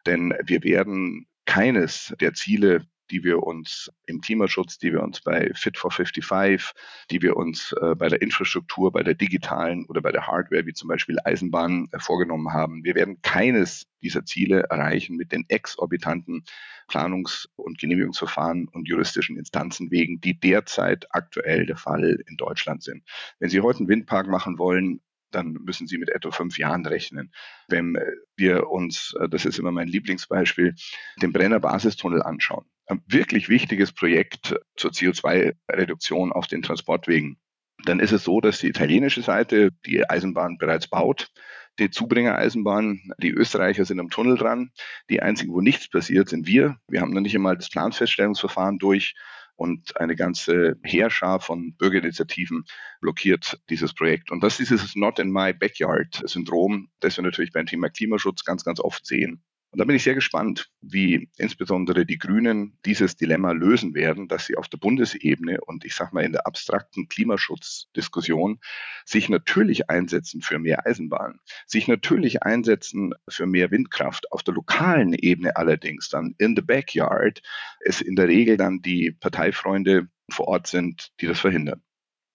Denn 0.06 0.34
wir 0.44 0.64
werden 0.64 1.28
keines 1.46 2.14
der 2.20 2.34
Ziele 2.34 2.86
die 3.12 3.24
wir 3.24 3.44
uns 3.44 3.92
im 4.06 4.22
Klimaschutz, 4.22 4.78
die 4.78 4.92
wir 4.92 5.02
uns 5.02 5.22
bei 5.22 5.52
Fit 5.54 5.78
for 5.78 5.92
55, 5.92 6.74
die 7.12 7.22
wir 7.22 7.38
uns 7.38 7.74
äh, 7.82 7.96
bei 7.96 8.08
der 8.08 8.22
Infrastruktur, 8.22 8.92
bei 8.92 9.04
der 9.04 9.14
digitalen 9.14 9.86
oder 9.86 10.02
bei 10.02 10.12
der 10.12 10.28
Hardware, 10.28 10.66
wie 10.66 10.74
zum 10.74 10.88
Beispiel 10.88 11.18
Eisenbahn, 11.24 11.88
äh, 11.92 12.00
vorgenommen 12.00 12.54
haben. 12.54 12.84
Wir 12.84 12.96
werden 12.96 13.22
keines 13.22 13.88
dieser 14.02 14.26
Ziele 14.26 14.62
erreichen 14.70 15.16
mit 15.16 15.32
den 15.32 15.46
exorbitanten 15.48 16.44
Planungs- 16.88 17.48
und 17.56 17.80
Genehmigungsverfahren 17.80 18.68
und 18.68 18.88
juristischen 18.88 19.38
Instanzen 19.38 19.92
wegen, 19.92 20.22
die 20.22 20.40
derzeit 20.40 21.08
aktuell 21.10 21.66
der 21.66 21.78
Fall 21.78 22.24
in 22.28 22.38
Deutschland 22.38 22.84
sind. 22.84 23.04
Wenn 23.40 23.50
Sie 23.50 23.62
heute 23.62 23.80
einen 23.80 23.88
Windpark 23.88 24.28
machen 24.28 24.58
wollen, 24.58 25.02
dann 25.32 25.54
müssen 25.54 25.88
Sie 25.88 25.98
mit 25.98 26.10
etwa 26.10 26.32
fünf 26.32 26.58
Jahren 26.58 26.86
rechnen. 26.86 27.32
Wenn 27.68 27.96
äh, 27.96 28.06
wir 28.36 28.70
uns, 28.70 29.14
äh, 29.20 29.28
das 29.28 29.46
ist 29.46 29.60
immer 29.60 29.72
mein 29.72 29.88
Lieblingsbeispiel, 29.88 30.76
den 31.22 31.34
Brenner 31.34 31.60
Basistunnel 31.60 32.22
anschauen. 32.22 32.66
Ein 32.88 33.02
wirklich 33.08 33.50
wichtiges 33.50 33.92
Projekt 33.92 34.56
zur 34.76 34.92
CO2-Reduktion 34.92 36.32
auf 36.32 36.48
den 36.48 36.62
Transportwegen. 36.62 37.38
Dann 37.86 38.00
ist 38.00 38.12
es 38.12 38.24
so, 38.24 38.42
dass 38.42 38.60
die 38.60 38.68
italienische 38.68 39.22
Seite 39.22 39.72
die 39.86 40.08
Eisenbahn 40.10 40.58
bereits 40.58 40.88
baut 40.88 41.32
die 41.80 41.90
Zubringereisenbahn. 41.90 43.12
Die 43.18 43.32
Österreicher 43.32 43.86
sind 43.86 44.00
am 44.00 44.10
Tunnel 44.10 44.38
dran. 44.38 44.72
Die 45.10 45.22
einzigen, 45.22 45.54
wo 45.54 45.62
nichts 45.62 45.90
passiert, 45.90 46.30
sind 46.30 46.48
wir. 46.48 46.78
Wir 46.88 47.02
haben 47.02 47.12
noch 47.12 47.22
nicht 47.22 47.36
einmal 47.36 47.58
das 47.58 47.70
Planfeststellungsverfahren 47.70 48.80
durch 48.80 49.16
und 49.58 49.98
eine 49.98 50.16
ganze 50.16 50.78
Heerschar 50.84 51.40
von 51.40 51.76
Bürgerinitiativen 51.76 52.66
blockiert 53.00 53.60
dieses 53.70 53.94
Projekt. 53.94 54.32
Und 54.32 54.44
das 54.44 54.60
ist 54.60 54.72
dieses 54.72 54.96
Not 54.96 55.20
in 55.20 55.32
my 55.32 55.54
backyard 55.54 56.22
Syndrom, 56.26 56.90
das 57.00 57.18
wir 57.18 57.24
natürlich 57.24 57.54
beim 57.54 57.66
Thema 57.66 57.90
Klimaschutz 57.90 58.44
ganz, 58.44 58.66
ganz 58.66 58.80
oft 58.80 59.06
sehen. 59.06 59.44
Und 59.76 59.80
da 59.80 59.84
bin 59.84 59.98
ich 59.98 60.04
sehr 60.04 60.16
gespannt, 60.16 60.72
wie 60.80 61.30
insbesondere 61.36 62.06
die 62.06 62.18
Grünen 62.18 62.80
dieses 62.86 63.18
Dilemma 63.18 63.52
lösen 63.52 63.94
werden, 63.94 64.30
dass 64.30 64.46
sie 64.46 64.56
auf 64.56 64.70
der 64.70 64.78
Bundesebene 64.78 65.60
und 65.60 65.84
ich 65.84 65.96
sage 65.96 66.12
mal 66.14 66.24
in 66.24 66.32
der 66.32 66.48
abstrakten 66.48 67.10
Klimaschutzdiskussion 67.10 68.62
sich 69.04 69.28
natürlich 69.28 69.90
einsetzen 69.90 70.42
für 70.42 70.60
mehr 70.60 70.88
Eisenbahn, 70.88 71.42
sich 71.68 71.90
natürlich 71.90 72.42
einsetzen 72.42 73.16
für 73.28 73.48
mehr 73.48 73.70
Windkraft. 73.70 74.32
Auf 74.32 74.44
der 74.44 74.54
lokalen 74.54 75.14
Ebene 75.14 75.58
allerdings 75.58 76.08
dann 76.08 76.36
in 76.38 76.56
the 76.56 76.62
backyard 76.62 77.42
es 77.82 78.00
in 78.00 78.16
der 78.16 78.30
Regel 78.30 78.56
dann 78.56 78.82
die 78.82 79.12
Parteifreunde 79.12 80.08
vor 80.32 80.48
Ort 80.48 80.68
sind, 80.68 81.12
die 81.20 81.28
das 81.28 81.42
verhindern. 81.42 81.84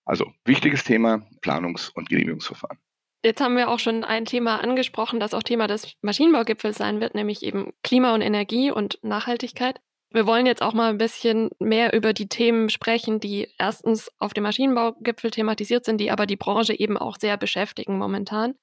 Also 0.05 0.31
wichtiges 0.45 0.85
Thema, 0.85 1.27
Planungs- 1.41 1.91
und 1.91 2.11
Genehmigungsverfahren. 2.11 2.77
Jetzt 3.23 3.41
haben 3.41 3.57
wir 3.57 3.69
auch 3.69 3.79
schon 3.79 4.03
ein 4.03 4.25
Thema 4.25 4.63
angesprochen, 4.63 5.21
das 5.21 5.35
auch 5.35 5.43
Thema 5.43 5.67
des 5.67 5.95
Maschinenbaugipfels 6.01 6.79
sein 6.79 7.01
wird, 7.01 7.15
nämlich 7.15 7.43
eben 7.43 7.73
Klima 7.83 8.15
und 8.15 8.23
Energie 8.23 8.71
und 8.71 8.99
Nachhaltigkeit. 9.03 9.81
Wir 10.13 10.27
wollen 10.27 10.47
jetzt 10.47 10.63
auch 10.63 10.73
mal 10.73 10.89
ein 10.91 10.99
bisschen 10.99 11.51
mehr 11.61 11.93
über 11.93 12.13
die 12.13 12.29
Themen 12.29 12.69
sprechen, 12.71 13.21
die 13.21 13.49
erstens 13.59 14.11
auf 14.19 14.33
dem 14.33 14.43
Maschinenbaugipfel 14.43 15.31
thematisiert 15.31 15.85
sind, 15.85 15.99
die 15.99 16.11
aber 16.11 16.27
die 16.27 16.37
Branche 16.37 16.79
eben 16.79 16.97
auch 16.97 17.17
sehr 17.21 17.37
beschäftigen 17.37 17.99
momentan. 17.99 18.55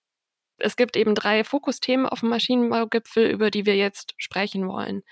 Es 0.58 0.76
gibt 0.76 0.98
eben 0.98 1.14
drei 1.14 1.44
Fokusthemen 1.44 2.08
auf 2.08 2.22
dem 2.22 2.30
Maschinenbaugipfel, 2.30 3.30
über 3.30 3.52
die 3.52 3.66
wir 3.66 3.76
jetzt 3.76 4.16
sprechen 4.18 4.68
wollen. 4.68 5.04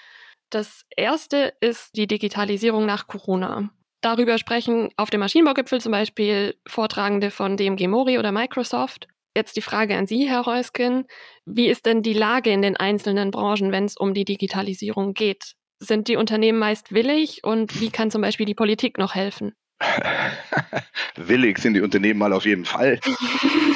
Das 0.49 0.85
erste 0.89 1.53
ist 1.61 1.95
die 1.95 2.07
Digitalisierung 2.07 2.85
nach 2.85 3.07
Corona. 3.07 3.69
Darüber 4.01 4.37
sprechen 4.37 4.89
auf 4.97 5.09
dem 5.09 5.21
Maschinenbaugipfel 5.21 5.81
zum 5.81 5.91
Beispiel 5.91 6.59
Vortragende 6.67 7.31
von 7.31 7.57
DMG 7.57 7.87
Mori 7.87 8.19
oder 8.19 8.31
Microsoft. 8.31 9.07
Jetzt 9.35 9.57
die 9.57 9.61
Frage 9.61 9.97
an 9.97 10.07
Sie, 10.07 10.29
Herr 10.29 10.41
Reusken. 10.41 11.07
Wie 11.45 11.67
ist 11.67 11.85
denn 11.85 12.01
die 12.01 12.13
Lage 12.13 12.51
in 12.51 12.61
den 12.61 12.77
einzelnen 12.77 13.31
Branchen, 13.31 13.73
wenn 13.73 13.83
es 13.83 13.97
um 13.97 14.13
die 14.13 14.23
Digitalisierung 14.23 15.13
geht? 15.13 15.55
Sind 15.79 16.07
die 16.07 16.15
Unternehmen 16.15 16.57
meist 16.57 16.93
willig 16.93 17.43
und 17.43 17.81
wie 17.81 17.89
kann 17.89 18.09
zum 18.09 18.21
Beispiel 18.21 18.45
die 18.45 18.55
Politik 18.55 18.97
noch 18.97 19.13
helfen? 19.13 19.51
Willig 21.17 21.57
sind 21.57 21.73
die 21.73 21.81
Unternehmen 21.81 22.17
mal 22.17 22.31
auf 22.31 22.45
jeden 22.45 22.63
Fall. 22.63 22.97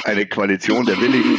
Eine 0.04 0.26
Koalition 0.26 0.86
der 0.86 0.98
Willigen. 0.98 1.38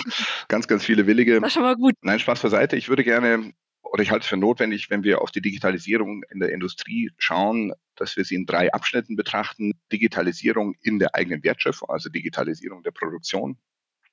Ganz, 0.49 0.67
ganz 0.67 0.85
viele 0.85 1.07
Willige. 1.07 1.37
Ist 1.37 1.53
schon 1.53 1.63
mal 1.63 1.75
gut. 1.75 1.95
Nein, 2.03 2.19
Spaß 2.19 2.41
beiseite. 2.41 2.75
Ich 2.75 2.89
würde 2.89 3.03
gerne, 3.03 3.53
oder 3.81 4.03
ich 4.03 4.11
halte 4.11 4.21
es 4.21 4.29
für 4.29 4.37
notwendig, 4.37 4.91
wenn 4.91 5.03
wir 5.03 5.21
auf 5.23 5.31
die 5.31 5.41
Digitalisierung 5.41 6.21
in 6.29 6.39
der 6.39 6.51
Industrie 6.51 7.09
schauen, 7.17 7.73
dass 7.95 8.15
wir 8.17 8.23
sie 8.23 8.35
in 8.35 8.45
drei 8.45 8.71
Abschnitten 8.71 9.15
betrachten. 9.15 9.73
Digitalisierung 9.91 10.75
in 10.83 10.99
der 10.99 11.15
eigenen 11.15 11.43
Wertschöpfung, 11.43 11.89
also 11.89 12.09
Digitalisierung 12.09 12.83
der 12.83 12.91
Produktion, 12.91 13.57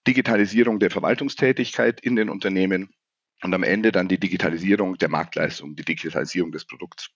Digitalisierung 0.07 0.79
der 0.79 0.91
Verwaltungstätigkeit 0.91 2.01
in 2.01 2.17
den 2.17 2.31
Unternehmen 2.31 2.91
und 3.43 3.55
am 3.55 3.63
Ende 3.63 3.93
dann 3.93 4.09
die 4.09 4.19
Digitalisierung 4.19 4.99
der 4.99 5.09
Marktleistung, 5.09 5.77
die 5.77 5.85
Digitalisierung 5.85 6.53
des 6.53 6.67
Produkts. 6.67 7.11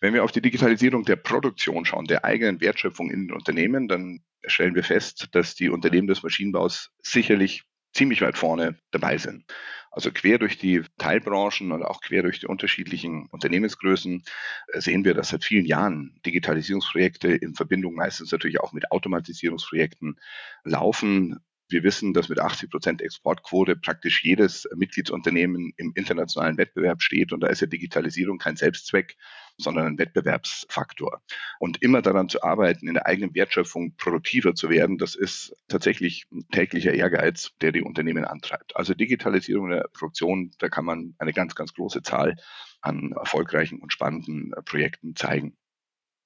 Wenn 0.00 0.12
wir 0.12 0.24
auf 0.24 0.32
die 0.32 0.42
Digitalisierung 0.42 1.04
der 1.04 1.16
Produktion 1.16 1.86
schauen, 1.86 2.04
der 2.04 2.24
eigenen 2.24 2.60
Wertschöpfung 2.60 3.10
in 3.10 3.28
den 3.28 3.36
Unternehmen, 3.36 3.88
dann 3.88 4.20
stellen 4.46 4.74
wir 4.74 4.84
fest, 4.84 5.28
dass 5.32 5.54
die 5.54 5.70
Unternehmen 5.70 6.08
des 6.08 6.22
Maschinenbaus 6.22 6.90
sicherlich 7.02 7.64
ziemlich 7.94 8.20
weit 8.20 8.36
vorne 8.36 8.76
dabei 8.90 9.18
sind. 9.18 9.44
Also 9.90 10.10
quer 10.10 10.38
durch 10.38 10.58
die 10.58 10.82
Teilbranchen 10.98 11.70
und 11.70 11.84
auch 11.84 12.00
quer 12.00 12.22
durch 12.22 12.40
die 12.40 12.46
unterschiedlichen 12.46 13.28
Unternehmensgrößen 13.30 14.24
äh, 14.72 14.80
sehen 14.80 15.04
wir, 15.04 15.14
dass 15.14 15.28
seit 15.28 15.44
vielen 15.44 15.64
Jahren 15.64 16.20
Digitalisierungsprojekte 16.26 17.28
in 17.28 17.54
Verbindung 17.54 17.94
meistens 17.94 18.32
natürlich 18.32 18.60
auch 18.60 18.72
mit 18.72 18.90
Automatisierungsprojekten 18.90 20.18
laufen. 20.64 21.38
Wir 21.74 21.82
wissen, 21.82 22.14
dass 22.14 22.28
mit 22.28 22.38
80 22.38 22.70
Prozent 22.70 23.02
Exportquote 23.02 23.74
praktisch 23.74 24.22
jedes 24.22 24.68
Mitgliedsunternehmen 24.76 25.72
im 25.76 25.90
internationalen 25.96 26.56
Wettbewerb 26.56 27.02
steht. 27.02 27.32
Und 27.32 27.40
da 27.40 27.48
ist 27.48 27.62
ja 27.62 27.66
Digitalisierung 27.66 28.38
kein 28.38 28.54
Selbstzweck, 28.54 29.16
sondern 29.58 29.86
ein 29.88 29.98
Wettbewerbsfaktor. 29.98 31.20
Und 31.58 31.82
immer 31.82 32.00
daran 32.00 32.28
zu 32.28 32.44
arbeiten, 32.44 32.86
in 32.86 32.94
der 32.94 33.06
eigenen 33.06 33.34
Wertschöpfung 33.34 33.96
produktiver 33.96 34.54
zu 34.54 34.70
werden, 34.70 34.98
das 34.98 35.16
ist 35.16 35.56
tatsächlich 35.66 36.26
ein 36.30 36.46
täglicher 36.52 36.94
Ehrgeiz, 36.94 37.50
der 37.60 37.72
die 37.72 37.82
Unternehmen 37.82 38.24
antreibt. 38.24 38.76
Also 38.76 38.94
Digitalisierung 38.94 39.70
der 39.70 39.88
Produktion, 39.92 40.52
da 40.60 40.68
kann 40.68 40.84
man 40.84 41.16
eine 41.18 41.32
ganz, 41.32 41.56
ganz 41.56 41.74
große 41.74 42.02
Zahl 42.02 42.36
an 42.82 43.10
erfolgreichen 43.18 43.80
und 43.80 43.92
spannenden 43.92 44.52
Projekten 44.64 45.16
zeigen. 45.16 45.56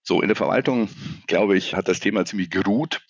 So, 0.02 0.21
in 0.21 0.28
der 0.28 0.37
Verwaltung, 0.37 0.90
glaube 1.26 1.57
ich, 1.57 1.75
hat 1.75 1.88
das 1.88 2.00
Thema 2.00 2.26
ziemlich 2.26 2.50
geruht. 2.50 3.00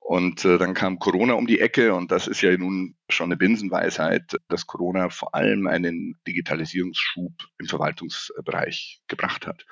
Und 0.00 0.44
äh, 0.44 0.58
dann 0.58 0.74
kam 0.74 0.98
Corona 0.98 1.34
um 1.34 1.46
die 1.46 1.60
Ecke 1.60 1.94
und 1.94 2.10
das 2.10 2.26
ist 2.26 2.40
ja 2.40 2.56
nun 2.56 2.96
schon 3.08 3.26
eine 3.26 3.36
Binsenweisheit, 3.36 4.36
dass 4.48 4.66
Corona 4.66 5.08
vor 5.10 5.34
allem 5.34 5.66
einen 5.66 6.18
Digitalisierungsschub 6.26 7.32
im 7.58 7.66
Verwaltungsbereich 7.66 9.02
gebracht 9.06 9.46
hat. 9.46 9.66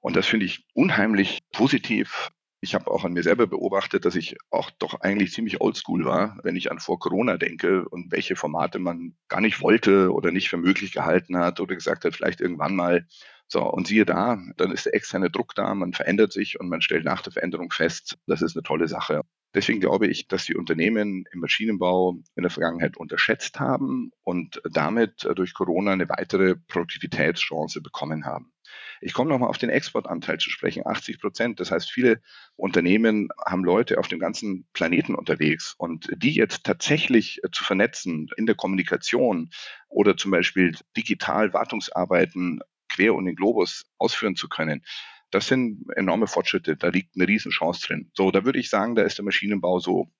Und 0.00 0.16
das 0.16 0.26
finde 0.26 0.46
ich 0.46 0.64
unheimlich 0.72 1.40
positiv. 1.52 2.30
Ich 2.60 2.74
habe 2.74 2.90
auch 2.90 3.04
an 3.04 3.12
mir 3.12 3.22
selber 3.22 3.46
beobachtet, 3.46 4.04
dass 4.04 4.14
ich 4.14 4.36
auch 4.50 4.70
doch 4.70 5.00
eigentlich 5.00 5.32
ziemlich 5.32 5.60
oldschool 5.60 6.04
war, 6.04 6.38
wenn 6.42 6.56
ich 6.56 6.70
an 6.70 6.80
vor 6.80 6.98
Corona 6.98 7.36
denke 7.36 7.86
und 7.88 8.10
welche 8.12 8.34
Formate 8.34 8.78
man 8.78 9.14
gar 9.28 9.40
nicht 9.40 9.60
wollte 9.60 10.12
oder 10.12 10.30
nicht 10.30 10.48
für 10.48 10.56
möglich 10.56 10.92
gehalten 10.92 11.36
hat 11.36 11.60
oder 11.60 11.74
gesagt 11.74 12.04
hat, 12.04 12.14
vielleicht 12.14 12.40
irgendwann 12.40 12.74
mal. 12.74 13.06
So, 13.48 13.62
und 13.62 13.86
siehe 13.86 14.04
da, 14.04 14.38
dann 14.56 14.72
ist 14.72 14.86
der 14.86 14.94
externe 14.94 15.30
Druck 15.30 15.54
da, 15.54 15.74
man 15.74 15.92
verändert 15.92 16.32
sich 16.32 16.58
und 16.58 16.68
man 16.68 16.80
stellt 16.80 17.04
nach 17.04 17.22
der 17.22 17.32
Veränderung 17.32 17.70
fest, 17.70 18.18
das 18.26 18.42
ist 18.42 18.56
eine 18.56 18.64
tolle 18.64 18.88
Sache. 18.88 19.22
Deswegen 19.54 19.80
glaube 19.80 20.06
ich, 20.06 20.28
dass 20.28 20.44
die 20.44 20.54
Unternehmen 20.54 21.24
im 21.32 21.40
Maschinenbau 21.40 22.18
in 22.34 22.42
der 22.42 22.50
Vergangenheit 22.50 22.98
unterschätzt 22.98 23.58
haben 23.58 24.10
und 24.22 24.60
damit 24.70 25.24
äh, 25.24 25.34
durch 25.34 25.54
Corona 25.54 25.92
eine 25.92 26.08
weitere 26.10 26.56
Produktivitätschance 26.56 27.80
bekommen 27.80 28.26
haben. 28.26 28.52
Ich 29.00 29.14
komme 29.14 29.30
nochmal 29.30 29.48
auf 29.48 29.58
den 29.58 29.70
Exportanteil 29.70 30.38
zu 30.38 30.50
sprechen, 30.50 30.86
80 30.86 31.20
Prozent. 31.20 31.60
Das 31.60 31.70
heißt, 31.70 31.90
viele 31.90 32.20
Unternehmen 32.56 33.28
haben 33.46 33.64
Leute 33.64 33.98
auf 33.98 34.08
dem 34.08 34.18
ganzen 34.18 34.66
Planeten 34.72 35.14
unterwegs 35.14 35.74
und 35.78 36.08
die 36.14 36.34
jetzt 36.34 36.64
tatsächlich 36.64 37.42
äh, 37.42 37.50
zu 37.50 37.64
vernetzen 37.64 38.28
in 38.36 38.44
der 38.44 38.56
Kommunikation 38.56 39.50
oder 39.88 40.16
zum 40.16 40.32
Beispiel 40.32 40.76
digital 40.96 41.54
Wartungsarbeiten 41.54 42.60
quer 42.96 43.14
um 43.14 43.24
den 43.24 43.36
Globus 43.36 43.84
ausführen 43.98 44.36
zu 44.36 44.48
können, 44.48 44.84
das 45.30 45.48
sind 45.48 45.84
enorme 45.96 46.26
Fortschritte. 46.26 46.76
Da 46.76 46.88
liegt 46.88 47.16
eine 47.16 47.28
Riesenchance 47.28 47.86
drin. 47.86 48.10
So, 48.14 48.30
da 48.30 48.44
würde 48.44 48.58
ich 48.58 48.70
sagen, 48.70 48.94
da 48.94 49.02
ist 49.02 49.18
der 49.18 49.24
Maschinenbau 49.24 49.78
so 49.80 50.10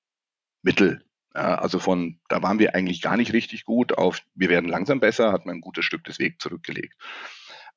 mittel. 0.62 1.04
Also 1.33 1.78
von, 1.78 2.18
da 2.28 2.42
waren 2.42 2.59
wir 2.59 2.75
eigentlich 2.75 3.02
gar 3.02 3.16
nicht 3.16 3.33
richtig 3.33 3.64
gut 3.64 3.97
auf, 3.99 4.23
wir 4.35 4.49
werden 4.49 4.71
langsam 4.71 5.00
besser, 5.00 5.33
hat 5.33 5.45
man 5.45 5.56
ein 5.56 5.61
gutes 5.61 5.85
Stück 5.85 6.02
des 6.04 6.18
Wegs 6.18 6.38
zurückgelegt. 6.38 6.95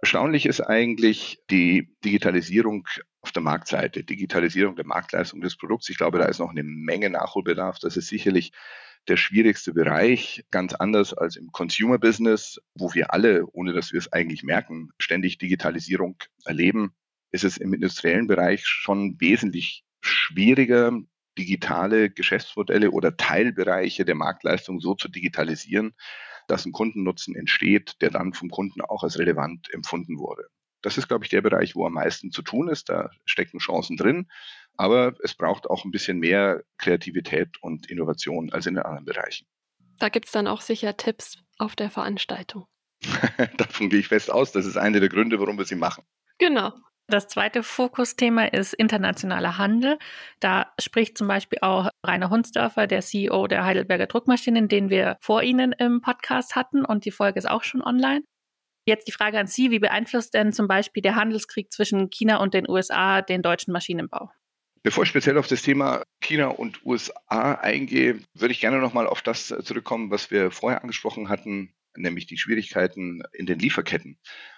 Erstaunlich 0.01 0.45
ist 0.45 0.61
eigentlich 0.61 1.39
die 1.49 1.95
Digitalisierung 2.05 2.87
auf 3.21 3.31
der 3.31 3.41
Marktseite, 3.41 4.03
Digitalisierung 4.03 4.75
der 4.75 4.85
Marktleistung 4.85 5.41
des 5.41 5.57
Produkts. 5.57 5.89
Ich 5.89 5.97
glaube, 5.97 6.19
da 6.19 6.25
ist 6.25 6.39
noch 6.39 6.51
eine 6.51 6.63
Menge 6.63 7.09
Nachholbedarf. 7.09 7.79
Das 7.79 7.97
ist 7.97 8.07
sicherlich 8.07 8.53
der 9.07 9.17
schwierigste 9.17 9.73
Bereich, 9.73 10.45
ganz 10.51 10.73
anders 10.73 11.13
als 11.13 11.35
im 11.35 11.51
Consumer 11.51 11.97
Business, 11.97 12.59
wo 12.75 12.93
wir 12.93 13.13
alle, 13.13 13.45
ohne 13.47 13.73
dass 13.73 13.91
wir 13.91 13.99
es 13.99 14.11
eigentlich 14.13 14.43
merken, 14.43 14.89
ständig 14.99 15.37
Digitalisierung 15.37 16.17
erleben 16.45 16.93
ist 17.31 17.43
es 17.43 17.57
im 17.57 17.73
industriellen 17.73 18.27
Bereich 18.27 18.65
schon 18.65 19.19
wesentlich 19.19 19.83
schwieriger, 20.01 20.91
digitale 21.37 22.09
Geschäftsmodelle 22.09 22.91
oder 22.91 23.15
Teilbereiche 23.15 24.03
der 24.05 24.15
Marktleistung 24.15 24.79
so 24.79 24.95
zu 24.95 25.07
digitalisieren, 25.07 25.93
dass 26.49 26.65
ein 26.65 26.71
Kundennutzen 26.71 27.35
entsteht, 27.35 27.95
der 28.01 28.09
dann 28.09 28.33
vom 28.33 28.49
Kunden 28.49 28.81
auch 28.81 29.03
als 29.03 29.19
relevant 29.19 29.71
empfunden 29.73 30.17
wurde. 30.17 30.47
Das 30.81 30.97
ist, 30.97 31.07
glaube 31.07 31.25
ich, 31.25 31.29
der 31.29 31.41
Bereich, 31.41 31.75
wo 31.75 31.85
am 31.85 31.93
meisten 31.93 32.31
zu 32.31 32.41
tun 32.41 32.69
ist. 32.69 32.89
Da 32.89 33.11
stecken 33.25 33.59
Chancen 33.59 33.97
drin. 33.97 34.29
Aber 34.77 35.13
es 35.23 35.35
braucht 35.35 35.69
auch 35.69 35.83
ein 35.83 35.91
bisschen 35.91 36.19
mehr 36.19 36.63
Kreativität 36.77 37.61
und 37.61 37.89
Innovation 37.89 38.51
als 38.53 38.65
in 38.65 38.75
den 38.75 38.83
anderen 38.83 39.05
Bereichen. 39.05 39.45
Da 39.99 40.07
gibt 40.07 40.27
es 40.27 40.31
dann 40.31 40.47
auch 40.47 40.61
sicher 40.61 40.95
Tipps 40.95 41.37
auf 41.57 41.75
der 41.75 41.89
Veranstaltung. 41.89 42.65
Davon 43.57 43.89
gehe 43.89 43.99
ich 43.99 44.07
fest 44.07 44.31
aus. 44.31 44.53
Das 44.53 44.65
ist 44.65 44.77
einer 44.77 45.01
der 45.01 45.09
Gründe, 45.09 45.39
warum 45.39 45.57
wir 45.57 45.65
sie 45.65 45.75
machen. 45.75 46.05
Genau. 46.37 46.71
Das 47.09 47.27
zweite 47.27 47.63
Fokusthema 47.63 48.45
ist 48.45 48.73
internationaler 48.73 49.57
Handel. 49.57 49.97
Da 50.39 50.71
spricht 50.79 51.17
zum 51.17 51.27
Beispiel 51.27 51.57
auch 51.63 51.89
Rainer 52.05 52.29
Hunsdörfer, 52.29 52.85
der 52.85 53.01
CEO 53.01 53.47
der 53.47 53.65
Heidelberger 53.65 54.05
Druckmaschinen, 54.05 54.67
den 54.67 54.91
wir 54.91 55.17
vor 55.19 55.41
Ihnen 55.41 55.71
im 55.71 56.01
Podcast 56.01 56.55
hatten 56.55 56.85
und 56.85 57.05
die 57.05 57.11
Folge 57.11 57.39
ist 57.39 57.49
auch 57.49 57.63
schon 57.63 57.81
online. 57.81 58.21
Jetzt 58.85 59.07
die 59.07 59.11
Frage 59.11 59.39
an 59.39 59.47
Sie, 59.47 59.71
wie 59.71 59.79
beeinflusst 59.79 60.35
denn 60.35 60.53
zum 60.53 60.67
Beispiel 60.67 61.01
der 61.01 61.15
Handelskrieg 61.15 61.73
zwischen 61.73 62.11
China 62.11 62.37
und 62.37 62.53
den 62.53 62.69
USA 62.69 63.23
den 63.23 63.41
deutschen 63.41 63.73
Maschinenbau? 63.73 64.31
Bevor 64.83 65.03
ich 65.03 65.09
speziell 65.09 65.39
auf 65.39 65.47
das 65.47 65.63
Thema 65.63 66.03
China 66.21 66.49
und 66.49 66.85
USA 66.85 67.53
eingehe, 67.55 68.19
würde 68.35 68.51
ich 68.51 68.61
gerne 68.61 68.77
nochmal 68.77 69.07
auf 69.07 69.23
das 69.23 69.47
zurückkommen, 69.47 70.11
was 70.11 70.29
wir 70.29 70.51
vorher 70.51 70.81
angesprochen 70.83 71.27
hatten, 71.27 71.73
nämlich 71.95 72.25
die 72.25 72.37
Schwierigkeiten 72.37 73.23
in 73.33 73.45
den 73.45 73.59
Lieferketten. 73.59 74.17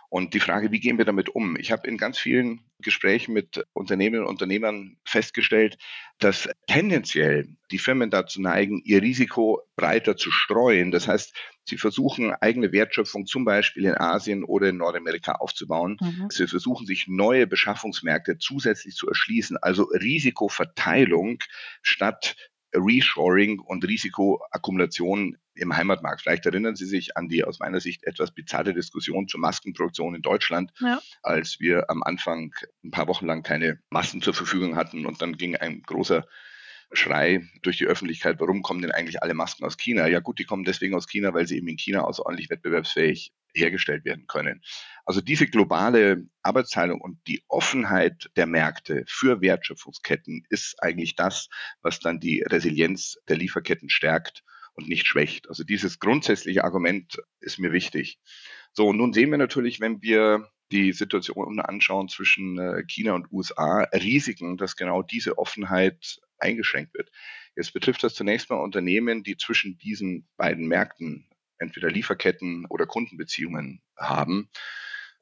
Und 0.09 0.33
die 0.33 0.41
Frage, 0.41 0.73
wie 0.73 0.81
gehen 0.81 0.97
wir 0.97 1.05
damit 1.05 1.29
um? 1.29 1.55
Ich 1.55 1.71
habe 1.71 1.87
in 1.87 1.97
ganz 1.97 2.19
vielen 2.19 2.65
Gesprächen 2.79 3.33
mit 3.33 3.63
Unternehmerinnen 3.71 4.27
und 4.27 4.33
Unternehmern 4.33 4.97
festgestellt, 5.05 5.77
dass 6.19 6.49
tendenziell 6.67 7.47
die 7.71 7.77
Firmen 7.77 8.09
dazu 8.09 8.41
neigen, 8.41 8.81
ihr 8.83 9.01
Risiko 9.01 9.61
breiter 9.77 10.17
zu 10.17 10.29
streuen. 10.29 10.91
Das 10.91 11.07
heißt, 11.07 11.33
Sie 11.63 11.77
versuchen 11.77 12.33
eigene 12.33 12.71
Wertschöpfung 12.73 13.25
zum 13.25 13.45
Beispiel 13.45 13.85
in 13.85 13.95
Asien 13.95 14.43
oder 14.43 14.69
in 14.69 14.77
Nordamerika 14.77 15.33
aufzubauen. 15.33 15.97
Mhm. 16.01 16.27
Sie 16.29 16.47
versuchen 16.47 16.85
sich 16.85 17.07
neue 17.07 17.47
Beschaffungsmärkte 17.47 18.37
zusätzlich 18.37 18.95
zu 18.95 19.07
erschließen, 19.07 19.57
also 19.57 19.83
Risikoverteilung 19.83 21.39
statt 21.83 22.35
Reshoring 22.73 23.59
und 23.59 23.85
Risikoakkumulation 23.85 25.37
im 25.55 25.75
Heimatmarkt. 25.75 26.21
Vielleicht 26.21 26.45
erinnern 26.45 26.75
Sie 26.75 26.85
sich 26.85 27.17
an 27.17 27.27
die 27.27 27.43
aus 27.43 27.59
meiner 27.59 27.79
Sicht 27.79 28.03
etwas 28.05 28.33
bizarre 28.33 28.73
Diskussion 28.73 29.27
zur 29.27 29.39
Maskenproduktion 29.39 30.15
in 30.15 30.21
Deutschland, 30.21 30.71
ja. 30.79 31.01
als 31.23 31.59
wir 31.59 31.89
am 31.89 32.03
Anfang 32.03 32.53
ein 32.83 32.91
paar 32.91 33.07
Wochen 33.07 33.25
lang 33.25 33.43
keine 33.43 33.79
Masken 33.89 34.21
zur 34.21 34.33
Verfügung 34.33 34.75
hatten 34.75 35.05
und 35.05 35.21
dann 35.21 35.37
ging 35.37 35.55
ein 35.55 35.81
großer 35.81 36.25
Schrei 36.93 37.47
durch 37.61 37.77
die 37.77 37.85
Öffentlichkeit, 37.85 38.39
warum 38.39 38.63
kommen 38.63 38.81
denn 38.81 38.91
eigentlich 38.91 39.23
alle 39.23 39.33
Masken 39.33 39.63
aus 39.65 39.77
China? 39.77 40.07
Ja 40.07 40.19
gut, 40.19 40.39
die 40.39 40.45
kommen 40.45 40.65
deswegen 40.65 40.95
aus 40.95 41.07
China, 41.07 41.33
weil 41.33 41.47
sie 41.47 41.57
eben 41.57 41.67
in 41.67 41.77
China 41.77 42.01
außerordentlich 42.01 42.49
wettbewerbsfähig 42.49 43.31
hergestellt 43.53 44.05
werden 44.05 44.27
können. 44.27 44.61
Also 45.05 45.21
diese 45.21 45.47
globale 45.47 46.25
Arbeitsteilung 46.41 47.01
und 47.01 47.19
die 47.27 47.43
Offenheit 47.47 48.29
der 48.35 48.45
Märkte 48.45 49.03
für 49.07 49.41
Wertschöpfungsketten 49.41 50.43
ist 50.49 50.81
eigentlich 50.81 51.15
das, 51.15 51.49
was 51.81 51.99
dann 51.99 52.19
die 52.19 52.41
Resilienz 52.41 53.17
der 53.27 53.37
Lieferketten 53.37 53.89
stärkt 53.89 54.43
und 54.73 54.87
nicht 54.87 55.07
schwächt. 55.07 55.49
Also 55.49 55.63
dieses 55.63 55.99
grundsätzliche 55.99 56.63
Argument 56.63 57.17
ist 57.39 57.59
mir 57.59 57.71
wichtig. 57.71 58.19
So, 58.73 58.87
und 58.87 58.97
nun 58.97 59.13
sehen 59.13 59.31
wir 59.31 59.37
natürlich, 59.37 59.79
wenn 59.79 60.01
wir 60.01 60.49
die 60.71 60.93
Situation 60.93 61.59
anschauen 61.59 62.07
zwischen 62.07 62.57
äh, 62.57 62.83
China 62.87 63.13
und 63.13 63.31
USA, 63.31 63.81
Risiken, 63.93 64.57
dass 64.57 64.77
genau 64.77 65.01
diese 65.01 65.37
Offenheit 65.37 66.21
eingeschränkt 66.37 66.93
wird. 66.93 67.11
Jetzt 67.55 67.73
betrifft 67.73 68.03
das 68.03 68.15
zunächst 68.15 68.49
mal 68.49 68.57
Unternehmen, 68.57 69.23
die 69.23 69.37
zwischen 69.37 69.77
diesen 69.77 70.27
beiden 70.37 70.67
Märkten 70.67 71.27
entweder 71.61 71.89
Lieferketten 71.89 72.65
oder 72.67 72.85
Kundenbeziehungen 72.85 73.81
haben. 73.97 74.49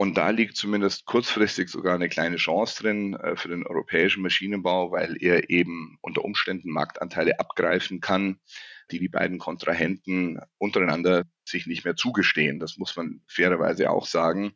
Und 0.01 0.15
da 0.15 0.29
liegt 0.29 0.55
zumindest 0.55 1.05
kurzfristig 1.05 1.67
sogar 1.67 1.95
eine 1.95 2.07
kleine 2.07 2.37
Chance 2.37 2.81
drin 2.81 3.15
äh, 3.15 3.35
für 3.35 3.49
den 3.49 3.67
europäischen 3.67 4.23
Maschinenbau, 4.23 4.91
weil 4.91 5.17
er 5.21 5.49
eben 5.49 5.97
unter 6.01 6.23
Umständen 6.23 6.71
Marktanteile 6.71 7.37
abgreifen 7.37 7.99
kann, 7.99 8.39
die 8.91 8.99
die 8.99 9.09
beiden 9.09 9.39
Kontrahenten 9.39 10.39
untereinander 10.57 11.25
sich 11.43 11.67
nicht 11.67 11.83
mehr 11.83 11.97
zugestehen. 11.97 12.59
Das 12.59 12.77
muss 12.77 12.95
man 12.95 13.21
fairerweise 13.27 13.89
auch 13.89 14.05
sagen. 14.05 14.53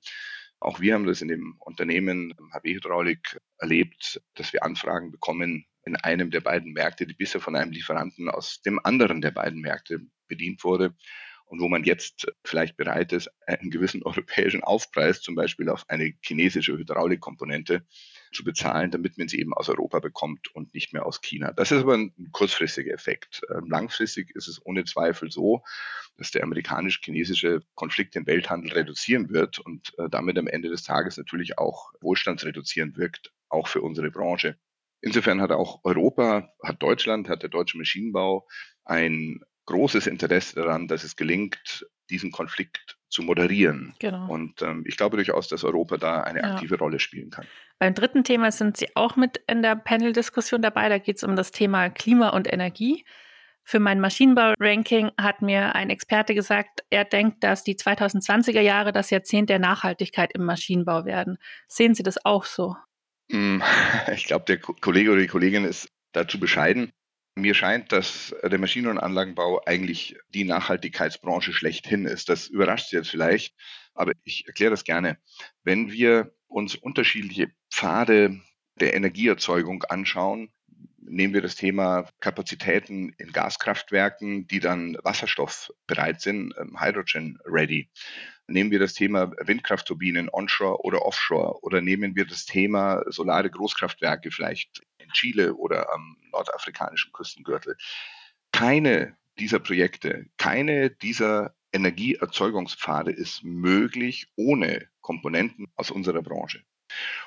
Auch 0.61 0.79
wir 0.79 0.93
haben 0.93 1.05
das 1.05 1.21
in 1.21 1.27
dem 1.27 1.57
Unternehmen 1.59 2.33
HB 2.53 2.75
Hydraulik 2.75 3.37
erlebt, 3.57 4.21
dass 4.35 4.53
wir 4.53 4.63
Anfragen 4.63 5.11
bekommen 5.11 5.65
in 5.85 5.97
einem 5.97 6.31
der 6.31 6.39
beiden 6.39 6.71
Märkte, 6.71 7.05
die 7.05 7.15
bisher 7.15 7.41
von 7.41 7.57
einem 7.57 7.73
Lieferanten 7.73 8.29
aus 8.29 8.61
dem 8.61 8.79
anderen 8.85 9.19
der 9.19 9.31
beiden 9.31 9.59
Märkte 9.59 9.99
bedient 10.29 10.63
wurde 10.63 10.95
und 11.45 11.59
wo 11.59 11.67
man 11.67 11.83
jetzt 11.83 12.31
vielleicht 12.43 12.77
bereit 12.77 13.13
ist, 13.13 13.29
einen 13.45 13.69
gewissen 13.69 14.03
europäischen 14.03 14.63
Aufpreis 14.63 15.21
zum 15.21 15.35
Beispiel 15.35 15.69
auf 15.69 15.85
eine 15.89 16.13
chinesische 16.21 16.77
Hydraulikkomponente 16.77 17.85
zu 18.31 18.43
bezahlen, 18.43 18.91
damit 18.91 19.17
man 19.17 19.27
sie 19.27 19.39
eben 19.39 19.53
aus 19.53 19.69
Europa 19.69 19.99
bekommt 19.99 20.53
und 20.55 20.73
nicht 20.73 20.93
mehr 20.93 21.05
aus 21.05 21.21
China. 21.21 21.51
Das 21.53 21.71
ist 21.71 21.81
aber 21.81 21.95
ein 21.95 22.13
kurzfristiger 22.31 22.93
Effekt. 22.93 23.41
Ähm, 23.53 23.69
langfristig 23.69 24.35
ist 24.35 24.47
es 24.47 24.65
ohne 24.65 24.85
Zweifel 24.85 25.31
so, 25.31 25.63
dass 26.17 26.31
der 26.31 26.43
amerikanisch-chinesische 26.43 27.61
Konflikt 27.75 28.15
den 28.15 28.25
Welthandel 28.25 28.73
reduzieren 28.73 29.29
wird 29.29 29.59
und 29.59 29.93
äh, 29.99 30.09
damit 30.09 30.37
am 30.37 30.47
Ende 30.47 30.69
des 30.69 30.83
Tages 30.83 31.17
natürlich 31.17 31.57
auch 31.57 31.91
wohlstandsreduzierend 32.01 32.97
wirkt, 32.97 33.31
auch 33.49 33.67
für 33.67 33.81
unsere 33.81 34.11
Branche. 34.11 34.57
Insofern 35.01 35.41
hat 35.41 35.51
auch 35.51 35.83
Europa, 35.83 36.53
hat 36.63 36.81
Deutschland, 36.81 37.27
hat 37.27 37.43
der 37.43 37.49
deutsche 37.49 37.77
Maschinenbau 37.77 38.47
ein 38.85 39.41
großes 39.65 40.07
Interesse 40.07 40.55
daran, 40.55 40.87
dass 40.87 41.03
es 41.03 41.15
gelingt, 41.15 41.85
diesen 42.09 42.31
Konflikt 42.31 42.97
zu 43.09 43.21
moderieren. 43.21 43.93
Genau. 43.99 44.27
Und 44.29 44.61
ähm, 44.61 44.83
ich 44.87 44.97
glaube 44.97 45.17
durchaus, 45.17 45.47
dass 45.47 45.63
Europa 45.63 45.97
da 45.97 46.21
eine 46.21 46.41
ja. 46.41 46.53
aktive 46.53 46.77
Rolle 46.77 46.99
spielen 46.99 47.29
kann. 47.29 47.45
Beim 47.79 47.93
dritten 47.93 48.23
Thema 48.23 48.51
sind 48.51 48.77
Sie 48.77 48.95
auch 48.95 49.15
mit 49.15 49.41
in 49.47 49.61
der 49.61 49.75
Panel-Diskussion 49.75 50.61
dabei. 50.61 50.89
Da 50.89 50.97
geht 50.97 51.17
es 51.17 51.23
um 51.23 51.35
das 51.35 51.51
Thema 51.51 51.89
Klima 51.89 52.29
und 52.29 52.51
Energie. 52.51 53.05
Für 53.65 53.79
mein 53.79 54.01
Maschinenbau-Ranking 54.01 55.11
hat 55.17 55.41
mir 55.41 55.73
ein 55.73 55.89
Experte 55.89 56.35
gesagt, 56.35 56.83
er 56.89 57.05
denkt, 57.05 57.43
dass 57.43 57.63
die 57.63 57.75
2020er 57.75 58.59
Jahre 58.59 58.91
das 58.91 59.09
Jahrzehnt 59.09 59.49
der 59.49 59.59
Nachhaltigkeit 59.59 60.33
im 60.33 60.43
Maschinenbau 60.43 61.05
werden. 61.05 61.37
Sehen 61.67 61.95
Sie 61.95 62.03
das 62.03 62.23
auch 62.25 62.43
so? 62.43 62.75
Hm, 63.31 63.63
ich 64.13 64.25
glaube, 64.25 64.45
der 64.45 64.59
Kollege 64.59 65.11
oder 65.11 65.21
die 65.21 65.27
Kollegin 65.27 65.63
ist 65.63 65.87
dazu 66.11 66.39
bescheiden. 66.39 66.91
Mir 67.35 67.55
scheint, 67.55 67.91
dass 67.91 68.35
der 68.43 68.59
Maschinen- 68.59 68.89
und 68.89 68.99
Anlagenbau 68.99 69.63
eigentlich 69.65 70.15
die 70.29 70.43
Nachhaltigkeitsbranche 70.43 71.51
schlechthin 71.51 72.05
ist. 72.05 72.29
Das 72.29 72.47
überrascht 72.47 72.89
Sie 72.89 72.95
jetzt 72.95 73.09
vielleicht, 73.09 73.55
aber 73.95 74.13
ich 74.23 74.45
erkläre 74.47 74.71
das 74.71 74.83
gerne. 74.83 75.17
Wenn 75.63 75.91
wir 75.91 76.33
uns 76.47 76.75
unterschiedliche 76.75 77.51
Pfade 77.71 78.39
der 78.79 78.93
Energieerzeugung 78.93 79.83
anschauen, 79.83 80.53
nehmen 80.97 81.33
wir 81.33 81.41
das 81.41 81.55
Thema 81.55 82.07
Kapazitäten 82.19 83.09
in 83.17 83.31
Gaskraftwerken, 83.31 84.47
die 84.47 84.59
dann 84.59 84.97
wasserstoffbereit 85.03 86.21
sind, 86.21 86.53
ähm, 86.59 86.79
Hydrogen 86.79 87.39
ready. 87.45 87.89
Nehmen 88.47 88.71
wir 88.71 88.79
das 88.79 88.93
Thema 88.93 89.31
Windkraftturbinen 89.39 90.29
onshore 90.31 90.81
oder 90.83 91.03
offshore 91.03 91.63
oder 91.63 91.81
nehmen 91.81 92.15
wir 92.15 92.25
das 92.25 92.45
Thema 92.45 93.03
solare 93.07 93.49
Großkraftwerke 93.49 94.31
vielleicht 94.31 94.81
in 94.97 95.09
Chile 95.11 95.55
oder 95.55 95.91
am 95.93 96.17
nordafrikanischen 96.31 97.13
Küstengürtel. 97.13 97.77
Keine 98.51 99.15
dieser 99.39 99.59
Projekte, 99.59 100.25
keine 100.37 100.89
dieser 100.89 101.55
Energieerzeugungspfade 101.71 103.11
ist 103.11 103.43
möglich 103.43 104.27
ohne 104.35 104.87
Komponenten 105.01 105.67
aus 105.75 105.89
unserer 105.89 106.21
Branche. 106.21 106.63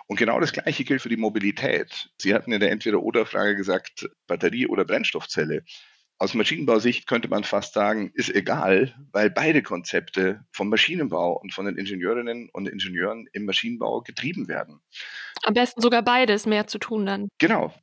Und 0.07 0.17
genau 0.17 0.39
das 0.39 0.53
Gleiche 0.53 0.85
gilt 0.85 1.03
für 1.03 1.09
die 1.09 1.17
Mobilität. 1.17 2.11
Sie 2.21 2.35
hatten 2.35 2.53
in 2.53 2.61
der 2.61 2.71
Entweder-Oder-Frage 2.71 3.57
gesagt, 3.57 4.09
Batterie 4.27 4.67
oder 4.67 4.85
Brennstoffzelle. 4.85 5.65
Aus 6.19 6.33
Maschinenbausicht 6.33 7.07
könnte 7.07 7.29
man 7.29 7.45
fast 7.45 7.75
sagen, 7.75 8.11
ist 8.15 8.35
egal, 8.35 8.95
weil 9.13 9.29
beide 9.29 9.63
Konzepte 9.63 10.45
vom 10.51 10.71
Maschinenbau 10.71 11.39
und 11.39 11.53
von 11.53 11.67
den 11.67 11.77
Ingenieurinnen 11.77 12.49
und 12.53 12.67
Ingenieuren 12.67 13.29
im 13.33 13.45
Maschinenbau 13.45 14.01
getrieben 14.01 14.49
werden. 14.49 14.81
Am 15.43 15.53
besten 15.53 15.83
sogar 15.83 16.03
beides 16.03 16.47
mehr 16.47 16.67
zu 16.67 16.79
tun 16.79 17.05
dann. 17.05 17.29
Genau. 17.39 17.75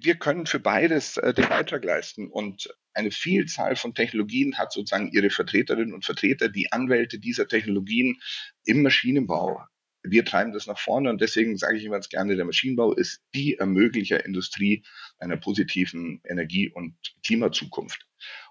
Wir 0.00 0.16
können 0.16 0.46
für 0.46 0.60
beides 0.60 1.16
äh, 1.16 1.32
den 1.32 1.48
Beitrag 1.48 1.82
leisten 1.82 2.28
und 2.28 2.68
eine 2.92 3.10
Vielzahl 3.10 3.74
von 3.74 3.94
Technologien 3.94 4.58
hat 4.58 4.72
sozusagen 4.72 5.10
ihre 5.10 5.30
Vertreterinnen 5.30 5.94
und 5.94 6.04
Vertreter, 6.04 6.48
die 6.48 6.70
Anwälte 6.70 7.18
dieser 7.18 7.48
Technologien 7.48 8.20
im 8.64 8.82
Maschinenbau 8.82 9.62
wir 10.02 10.24
treiben 10.24 10.52
das 10.52 10.66
nach 10.66 10.78
vorne 10.78 11.10
und 11.10 11.20
deswegen 11.20 11.56
sage 11.56 11.76
ich 11.76 11.84
immer 11.84 11.96
ganz 11.96 12.08
gerne, 12.08 12.36
der 12.36 12.44
Maschinenbau 12.44 12.92
ist 12.92 13.22
die 13.34 13.56
Ermöglicher 13.56 14.24
Industrie 14.24 14.84
einer 15.18 15.36
positiven 15.36 16.20
Energie- 16.24 16.70
und 16.70 16.96
Klimazukunft. 17.24 18.06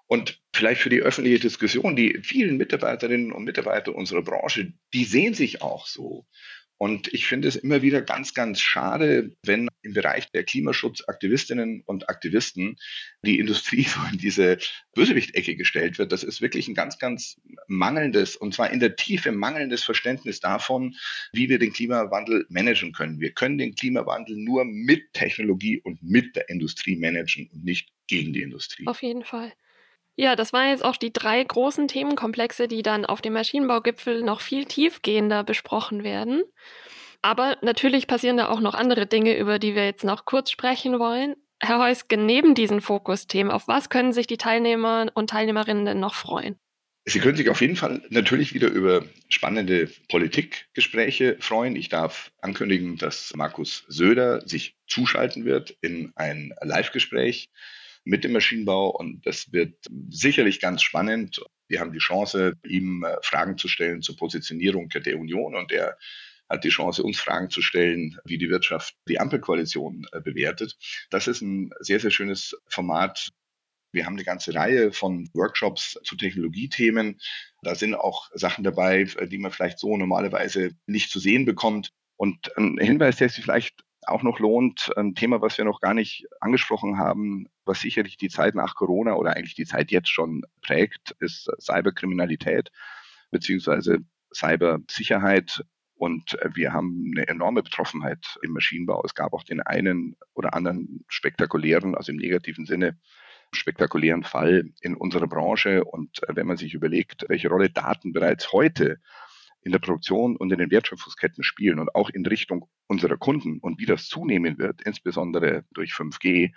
Und 0.07 0.41
vielleicht 0.53 0.81
für 0.81 0.89
die 0.89 1.01
öffentliche 1.01 1.39
Diskussion, 1.39 1.95
die 1.95 2.19
vielen 2.23 2.57
Mitarbeiterinnen 2.57 3.33
und 3.33 3.43
Mitarbeiter 3.43 3.93
unserer 3.93 4.21
Branche, 4.21 4.73
die 4.93 5.03
sehen 5.03 5.33
sich 5.33 5.62
auch 5.62 5.86
so. 5.86 6.25
Und 6.77 7.11
ich 7.13 7.25
finde 7.25 7.47
es 7.47 7.55
immer 7.55 7.81
wieder 7.81 8.01
ganz, 8.01 8.33
ganz 8.33 8.61
schade, 8.61 9.35
wenn 9.43 9.67
im 9.81 9.93
Bereich 9.93 10.29
der 10.31 10.43
Klimaschutzaktivistinnen 10.43 11.81
und 11.85 12.09
Aktivisten 12.09 12.77
die 13.23 13.39
Industrie 13.39 13.83
so 13.87 13.99
in 14.11 14.17
diese 14.17 14.57
Bösewicht-Ecke 14.93 15.55
gestellt 15.55 15.97
wird. 15.97 16.11
Das 16.11 16.23
ist 16.23 16.41
wirklich 16.41 16.67
ein 16.67 16.75
ganz, 16.75 16.99
ganz 16.99 17.41
mangelndes, 17.67 18.35
und 18.35 18.53
zwar 18.53 18.71
in 18.71 18.79
der 18.79 18.95
Tiefe 18.95 19.31
mangelndes 19.31 19.83
Verständnis 19.83 20.39
davon, 20.39 20.95
wie 21.33 21.49
wir 21.49 21.57
den 21.57 21.73
Klimawandel 21.73 22.45
managen 22.49 22.91
können. 22.91 23.19
Wir 23.19 23.31
können 23.31 23.57
den 23.57 23.75
Klimawandel 23.75 24.35
nur 24.37 24.65
mit 24.65 25.13
Technologie 25.13 25.81
und 25.81 26.03
mit 26.03 26.35
der 26.35 26.49
Industrie 26.49 26.95
managen 26.95 27.49
und 27.51 27.63
nicht 27.63 27.89
gegen 28.07 28.33
die 28.33 28.41
Industrie. 28.41 28.87
Auf 28.87 29.01
jeden 29.01 29.23
Fall. 29.23 29.51
Ja, 30.19 30.36
das 30.36 30.51
waren 30.51 30.69
jetzt 30.69 30.84
auch 30.84 30.97
die 30.97 31.13
drei 31.13 31.43
großen 31.43 31.88
Themenkomplexe, 31.88 32.67
die 32.67 32.82
dann 32.82 33.06
auf 33.06 33.21
dem 33.21 33.34
Maschinenbaugipfel 33.34 34.23
noch 34.23 34.41
viel 34.41 34.65
tiefgehender 34.65 35.43
besprochen 35.43 36.03
werden. 36.03 36.41
Aber 37.21 37.58
natürlich 37.62 38.08
passieren 38.08 38.38
da 38.38 38.49
auch 38.49 38.60
noch 38.60 38.73
andere 38.73 39.06
Dinge, 39.06 39.38
über 39.38 39.60
die 39.60 39.75
wir 39.75 39.86
jetzt 39.86 40.03
noch 40.03 40.25
kurz 40.25 40.49
sprechen 40.49 40.97
wollen. 40.97 41.36
Herr 41.60 41.80
Heuske, 41.80 42.17
neben 42.17 42.56
diesen 42.56 42.82
Fokusthemen, 42.82 43.51
auf 43.51 43.67
was 43.67 43.89
können 43.89 44.12
sich 44.12 44.25
die 44.25 44.38
Teilnehmer 44.38 45.06
und 45.13 45.30
Teilnehmerinnen 45.30 45.86
denn 45.86 45.99
noch 45.99 46.15
freuen? 46.15 46.56
Sie 47.06 47.19
können 47.19 47.38
sich 47.38 47.49
auf 47.49 47.62
jeden 47.62 47.75
Fall 47.75 48.01
natürlich 48.10 48.56
wieder 48.56 48.69
über 48.69 49.03
spannende 49.30 49.89
Politikgespräche 50.10 51.38
freuen. 51.39 51.75
Ich 51.75 51.89
darf 51.89 52.32
ankündigen, 52.41 52.97
dass 52.97 53.34
Markus 53.36 53.86
Söder 53.88 54.41
sich 54.47 54.75
zuschalten 54.88 55.45
wird 55.45 55.77
in 55.82 56.12
ein 56.15 56.53
Live-Gespräch 56.62 57.49
mit 58.08 58.24
dem 58.24 58.32
Maschinenbau 58.32 58.89
und 58.89 59.26
das 59.26 59.52
wird 59.52 59.76
sicherlich 60.10 60.62
ganz 60.62 60.82
spannend. 60.82 61.41
Wir 61.67 61.82
haben 61.82 61.91
die 61.91 62.00
Chance, 62.00 62.54
ihm 62.65 63.04
äh, 63.04 63.17
Fragen 63.22 63.58
zu 63.58 63.67
stellen 63.67 64.02
zur 64.02 64.15
Positionierung 64.15 64.88
der 64.89 65.20
Union 65.20 65.56
und 65.56 65.72
er 65.72 65.98
hat 66.50 66.63
die 66.63 66.70
Chance, 66.70 67.04
uns 67.04 67.20
Fragen 67.20 67.50
zu 67.50 67.62
stellen, 67.62 68.17
wie 68.24 68.38
die 68.38 68.50
Wirtschaft 68.50 68.96
die 69.10 69.20
Ampelkoalition 69.20 70.08
äh, 70.13 70.22
bewertet. 70.22 70.78
Das 71.10 71.28
ist 71.28 71.41
ein 71.41 71.72
sehr, 71.82 72.00
sehr 72.00 72.12
schönes 72.12 72.56
Format, 72.67 73.30
Wir 73.91 74.06
haben 74.06 74.13
eine 74.13 74.24
ganze 74.24 74.54
Reihe 74.54 74.91
von 74.93 75.30
Workshops 75.34 76.00
zu 76.04 76.15
Technologiethemen. 76.15 77.20
Da 77.62 77.76
sind 77.76 77.96
auch 77.96 78.30
Sachen 78.34 78.63
dabei, 78.63 79.04
die 79.04 79.38
man 79.38 79.52
vielleicht 79.52 79.80
so 79.80 79.98
normalerweise 79.98 80.72
nicht 80.86 81.10
zu 81.10 81.20
sehen 81.20 81.46
bekommt. 81.46 81.91
Und 82.15 82.56
ein 82.58 82.78
Hinweis, 82.78 83.17
der 83.17 83.30
sich 83.30 83.43
vielleicht 83.43 83.87
auch 84.08 84.24
noch 84.24 84.39
lohnt, 84.39 84.91
ein 84.98 85.15
Thema, 85.15 85.41
was 85.41 85.58
wir 85.58 85.65
noch 85.65 85.82
gar 85.82 85.93
nicht 85.93 86.28
angesprochen 86.39 86.98
haben, 86.98 87.48
was 87.65 87.82
sicherlich 87.82 88.17
die 88.17 88.30
Zeit 88.30 88.56
nach 88.56 88.76
Corona 88.76 89.15
oder 89.15 89.36
eigentlich 89.36 89.56
die 89.56 89.65
Zeit 89.65 89.91
jetzt 89.91 90.10
schon 90.10 90.43
prägt, 90.62 91.15
ist 91.20 91.50
Cyberkriminalität 91.60 92.72
beziehungsweise 93.32 94.00
Cybersicherheit. 94.34 95.63
Und 95.96 96.38
wir 96.54 96.74
haben 96.74 97.12
eine 97.15 97.28
enorme 97.28 97.63
Betroffenheit 97.63 98.38
im 98.43 98.52
Maschinenbau. 98.52 99.02
Es 99.04 99.15
gab 99.15 99.34
auch 99.34 99.43
den 99.43 99.62
einen 99.62 100.15
oder 100.36 100.54
anderen 100.54 101.04
spektakulären, 101.08 101.96
also 101.96 102.12
im 102.12 102.17
negativen 102.17 102.65
Sinne, 102.65 103.00
spektakulären 103.52 104.24
Fall 104.24 104.70
in 104.82 104.96
unserer 104.96 105.28
Branche. 105.28 105.84
Und 105.84 106.22
wenn 106.28 106.46
man 106.46 106.58
sich 106.58 106.74
überlegt, 106.74 107.26
welche 107.30 107.50
Rolle 107.50 107.70
Daten 107.70 108.13
bereits 108.13 108.54
heute 108.54 109.00
in 109.67 109.73
der 109.73 109.80
Produktion 109.80 110.38
und 110.38 110.51
in 110.51 110.60
den 110.60 110.71
Wertschöpfungsketten 110.71 111.43
spielen 111.43 111.80
und 111.80 111.93
auch 111.93 112.10
in 112.10 112.25
Richtung 112.25 112.69
unserer 112.88 113.17
Kunden 113.17 113.60
und 113.60 113.80
wie 113.80 113.86
das 113.86 114.08
zunehmen 114.08 114.58
wird, 114.58 114.82
insbesondere 114.82 115.65
durch 115.73 115.91
5G, 115.91 116.53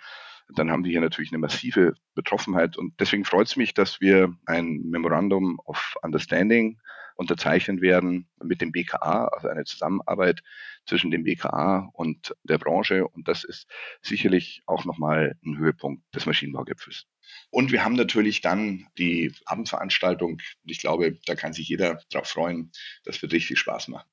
dann 0.55 0.71
haben 0.71 0.85
wir 0.85 0.91
hier 0.91 1.01
natürlich 1.01 1.31
eine 1.31 1.39
massive 1.39 1.93
Betroffenheit. 2.15 2.77
Und 2.77 2.99
deswegen 3.01 3.25
freut 3.25 3.47
es 3.47 3.57
mich, 3.57 3.73
dass 3.73 3.99
wir 3.99 4.33
ein 4.45 4.81
Memorandum 4.89 5.59
of 5.65 5.95
Understanding 6.01 6.79
unterzeichnen 7.15 7.81
werden 7.81 8.29
mit 8.41 8.61
dem 8.61 8.71
BKA, 8.71 9.25
also 9.25 9.49
eine 9.49 9.65
Zusammenarbeit 9.65 10.41
zwischen 10.85 11.11
dem 11.11 11.25
BKA 11.25 11.89
und 11.93 12.33
der 12.43 12.59
Branche. 12.59 13.05
Und 13.05 13.27
das 13.27 13.43
ist 13.43 13.69
sicherlich 14.01 14.63
auch 14.65 14.85
nochmal 14.85 15.37
ein 15.45 15.57
Höhepunkt 15.57 16.03
des 16.15 16.25
Maschinenbaugipfels. 16.25 17.10
Und 17.49 17.71
wir 17.71 17.83
haben 17.83 17.95
natürlich 17.95 18.41
dann 18.41 18.87
die 18.97 19.33
Abendveranstaltung. 19.45 20.33
Und 20.33 20.71
ich 20.71 20.79
glaube, 20.79 21.17
da 21.25 21.35
kann 21.35 21.53
sich 21.53 21.67
jeder 21.67 21.99
darauf 22.11 22.27
freuen. 22.27 22.71
Das 23.03 23.21
wird 23.21 23.33
richtig 23.33 23.47
viel 23.47 23.57
Spaß 23.57 23.87
machen. 23.89 24.07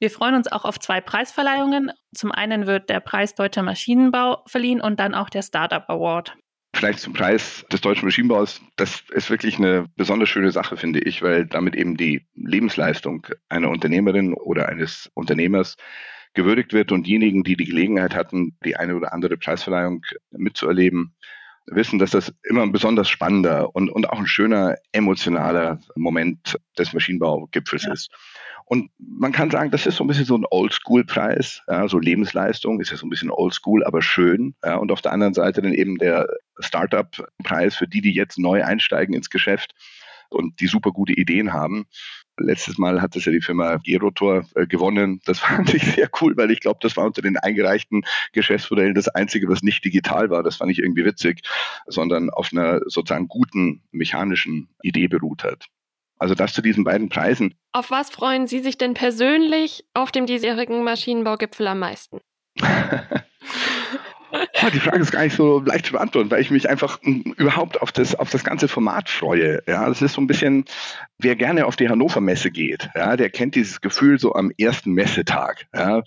Wir 0.00 0.10
freuen 0.10 0.36
uns 0.36 0.50
auch 0.50 0.64
auf 0.64 0.78
zwei 0.78 1.00
Preisverleihungen. 1.00 1.90
Zum 2.14 2.30
einen 2.30 2.66
wird 2.66 2.88
der 2.88 3.00
Preis 3.00 3.34
Deutscher 3.34 3.62
Maschinenbau 3.62 4.44
verliehen 4.46 4.80
und 4.80 5.00
dann 5.00 5.14
auch 5.14 5.28
der 5.28 5.42
Startup 5.42 5.84
Award. 5.88 6.36
Vielleicht 6.74 7.00
zum 7.00 7.14
Preis 7.14 7.64
des 7.72 7.80
deutschen 7.80 8.04
Maschinenbaus. 8.04 8.60
Das 8.76 9.02
ist 9.10 9.30
wirklich 9.30 9.58
eine 9.58 9.86
besonders 9.96 10.28
schöne 10.28 10.52
Sache, 10.52 10.76
finde 10.76 11.00
ich, 11.00 11.22
weil 11.22 11.46
damit 11.46 11.74
eben 11.74 11.96
die 11.96 12.28
Lebensleistung 12.34 13.26
einer 13.48 13.70
Unternehmerin 13.70 14.34
oder 14.34 14.68
eines 14.68 15.10
Unternehmers 15.14 15.76
gewürdigt 16.34 16.72
wird 16.72 16.92
und 16.92 17.06
diejenigen, 17.06 17.42
die 17.42 17.56
die 17.56 17.64
Gelegenheit 17.64 18.14
hatten, 18.14 18.56
die 18.64 18.76
eine 18.76 18.94
oder 18.94 19.12
andere 19.12 19.36
Preisverleihung 19.36 20.04
mitzuerleben, 20.30 21.16
wissen, 21.70 21.98
dass 21.98 22.10
das 22.10 22.32
immer 22.44 22.62
ein 22.62 22.72
besonders 22.72 23.08
spannender 23.08 23.74
und, 23.74 23.90
und 23.90 24.10
auch 24.10 24.18
ein 24.18 24.26
schöner 24.26 24.76
emotionaler 24.92 25.80
Moment 25.96 26.58
des 26.78 26.92
Maschinenbaugipfels 26.92 27.84
ja. 27.84 27.92
ist. 27.92 28.10
Und 28.64 28.90
man 28.98 29.32
kann 29.32 29.50
sagen, 29.50 29.70
das 29.70 29.86
ist 29.86 29.96
so 29.96 30.04
ein 30.04 30.08
bisschen 30.08 30.26
so 30.26 30.36
ein 30.36 30.44
Oldschool-Preis, 30.50 31.62
ja, 31.68 31.88
so 31.88 31.98
Lebensleistung 31.98 32.80
ist 32.80 32.90
ja 32.90 32.98
so 32.98 33.06
ein 33.06 33.10
bisschen 33.10 33.30
Oldschool, 33.30 33.82
aber 33.82 34.02
schön. 34.02 34.54
Ja, 34.62 34.76
und 34.76 34.92
auf 34.92 35.00
der 35.00 35.12
anderen 35.12 35.32
Seite 35.32 35.62
dann 35.62 35.72
eben 35.72 35.96
der 35.96 36.28
Startup-Preis 36.58 37.76
für 37.76 37.88
die, 37.88 38.02
die 38.02 38.12
jetzt 38.12 38.38
neu 38.38 38.62
einsteigen 38.62 39.14
ins 39.14 39.30
Geschäft 39.30 39.74
und 40.28 40.60
die 40.60 40.66
super 40.66 40.90
gute 40.90 41.14
Ideen 41.14 41.54
haben. 41.54 41.86
Letztes 42.38 42.78
Mal 42.78 43.02
hat 43.02 43.16
es 43.16 43.24
ja 43.24 43.32
die 43.32 43.40
Firma 43.40 43.76
Gerotor 43.76 44.44
äh, 44.54 44.66
gewonnen. 44.66 45.20
Das 45.24 45.40
fand 45.40 45.72
ich 45.74 45.82
sehr 45.82 46.08
cool, 46.20 46.36
weil 46.36 46.50
ich 46.50 46.60
glaube, 46.60 46.78
das 46.82 46.96
war 46.96 47.04
unter 47.04 47.22
den 47.22 47.36
eingereichten 47.36 48.02
Geschäftsmodellen 48.32 48.94
das 48.94 49.08
einzige, 49.08 49.48
was 49.48 49.62
nicht 49.62 49.84
digital 49.84 50.30
war. 50.30 50.42
Das 50.42 50.56
fand 50.56 50.70
ich 50.70 50.78
irgendwie 50.78 51.04
witzig, 51.04 51.42
sondern 51.86 52.30
auf 52.30 52.50
einer 52.52 52.80
sozusagen 52.86 53.28
guten 53.28 53.82
mechanischen 53.90 54.68
Idee 54.82 55.08
beruht 55.08 55.44
hat. 55.44 55.66
Also 56.18 56.34
das 56.34 56.52
zu 56.52 56.62
diesen 56.62 56.84
beiden 56.84 57.08
Preisen. 57.08 57.54
Auf 57.72 57.90
was 57.90 58.10
freuen 58.10 58.46
Sie 58.46 58.58
sich 58.58 58.76
denn 58.76 58.94
persönlich 58.94 59.84
auf 59.94 60.10
dem 60.10 60.26
diesjährigen 60.26 60.82
Maschinenbaugipfel 60.82 61.66
am 61.68 61.78
meisten? 61.78 62.20
die 64.72 64.80
Frage 64.80 64.98
ist 64.98 65.12
gar 65.12 65.22
nicht 65.22 65.36
so 65.36 65.60
leicht 65.60 65.86
zu 65.86 65.92
beantworten, 65.92 66.30
weil 66.30 66.40
ich 66.40 66.50
mich 66.50 66.68
einfach 66.68 67.00
hm, 67.02 67.34
überhaupt 67.36 67.80
auf 67.80 67.92
das, 67.92 68.14
auf 68.14 68.30
das 68.30 68.44
ganze 68.44 68.68
Format 68.68 69.08
freue. 69.08 69.62
Ja, 69.66 69.88
das 69.88 70.02
ist 70.02 70.14
so 70.14 70.20
ein 70.20 70.26
bisschen, 70.26 70.64
wer 71.18 71.36
gerne 71.36 71.66
auf 71.66 71.76
die 71.76 71.88
Hannover 71.88 72.20
Messe 72.20 72.50
geht, 72.50 72.88
ja, 72.94 73.16
der 73.16 73.30
kennt 73.30 73.54
dieses 73.54 73.80
Gefühl 73.80 74.18
so 74.18 74.34
am 74.34 74.50
ersten 74.56 74.92
Messetag. 74.92 75.66
Ja, 75.74 76.02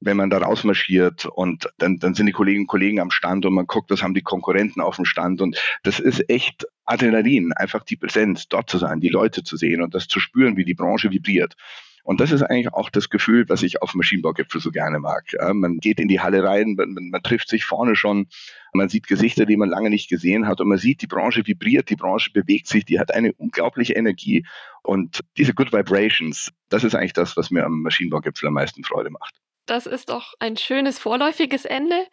wenn 0.00 0.16
man 0.16 0.30
da 0.30 0.38
rausmarschiert 0.38 1.26
und 1.26 1.68
dann, 1.78 1.98
dann 1.98 2.14
sind 2.14 2.26
die 2.26 2.32
Kolleginnen 2.32 2.64
und 2.64 2.68
Kollegen 2.68 3.00
am 3.00 3.10
Stand 3.10 3.46
und 3.46 3.54
man 3.54 3.66
guckt, 3.66 3.90
was 3.90 4.02
haben 4.02 4.14
die 4.14 4.22
Konkurrenten 4.22 4.80
auf 4.80 4.96
dem 4.96 5.04
Stand 5.04 5.40
und 5.40 5.58
das 5.82 6.00
ist 6.00 6.28
echt 6.28 6.66
Adrenalin, 6.84 7.52
einfach 7.52 7.82
die 7.84 7.96
Präsenz, 7.96 8.48
dort 8.48 8.70
zu 8.70 8.78
sein, 8.78 9.00
die 9.00 9.08
Leute 9.08 9.42
zu 9.42 9.56
sehen 9.56 9.82
und 9.82 9.94
das 9.94 10.06
zu 10.06 10.20
spüren, 10.20 10.56
wie 10.56 10.64
die 10.64 10.74
Branche 10.74 11.10
vibriert. 11.10 11.56
Und 12.06 12.20
das 12.20 12.30
ist 12.30 12.42
eigentlich 12.42 12.72
auch 12.72 12.88
das 12.88 13.10
Gefühl, 13.10 13.48
was 13.48 13.64
ich 13.64 13.82
auf 13.82 13.94
Maschinenbaugipfel 13.94 14.60
so 14.60 14.70
gerne 14.70 15.00
mag. 15.00 15.24
Ja, 15.32 15.52
man 15.52 15.78
geht 15.78 15.98
in 15.98 16.06
die 16.06 16.20
Halle 16.20 16.44
rein, 16.44 16.76
man, 16.78 16.94
man, 17.10 17.22
trifft 17.24 17.48
sich 17.48 17.64
vorne 17.64 17.96
schon, 17.96 18.28
man 18.72 18.88
sieht 18.88 19.08
Gesichter, 19.08 19.44
die 19.44 19.56
man 19.56 19.68
lange 19.68 19.90
nicht 19.90 20.08
gesehen 20.08 20.46
hat 20.46 20.60
und 20.60 20.68
man 20.68 20.78
sieht, 20.78 21.02
die 21.02 21.08
Branche 21.08 21.44
vibriert, 21.44 21.90
die 21.90 21.96
Branche 21.96 22.30
bewegt 22.32 22.68
sich, 22.68 22.84
die 22.84 23.00
hat 23.00 23.12
eine 23.12 23.32
unglaubliche 23.32 23.94
Energie. 23.94 24.46
Und 24.84 25.24
diese 25.36 25.52
Good 25.52 25.72
Vibrations, 25.72 26.52
das 26.68 26.84
ist 26.84 26.94
eigentlich 26.94 27.12
das, 27.12 27.36
was 27.36 27.50
mir 27.50 27.64
am 27.64 27.82
Maschinenbaugipfel 27.82 28.46
am 28.46 28.54
meisten 28.54 28.84
Freude 28.84 29.10
macht. 29.10 29.34
Das 29.66 29.86
ist 29.86 30.08
doch 30.08 30.34
ein 30.38 30.56
schönes 30.56 31.00
vorläufiges 31.00 31.64
Ende. 31.64 32.06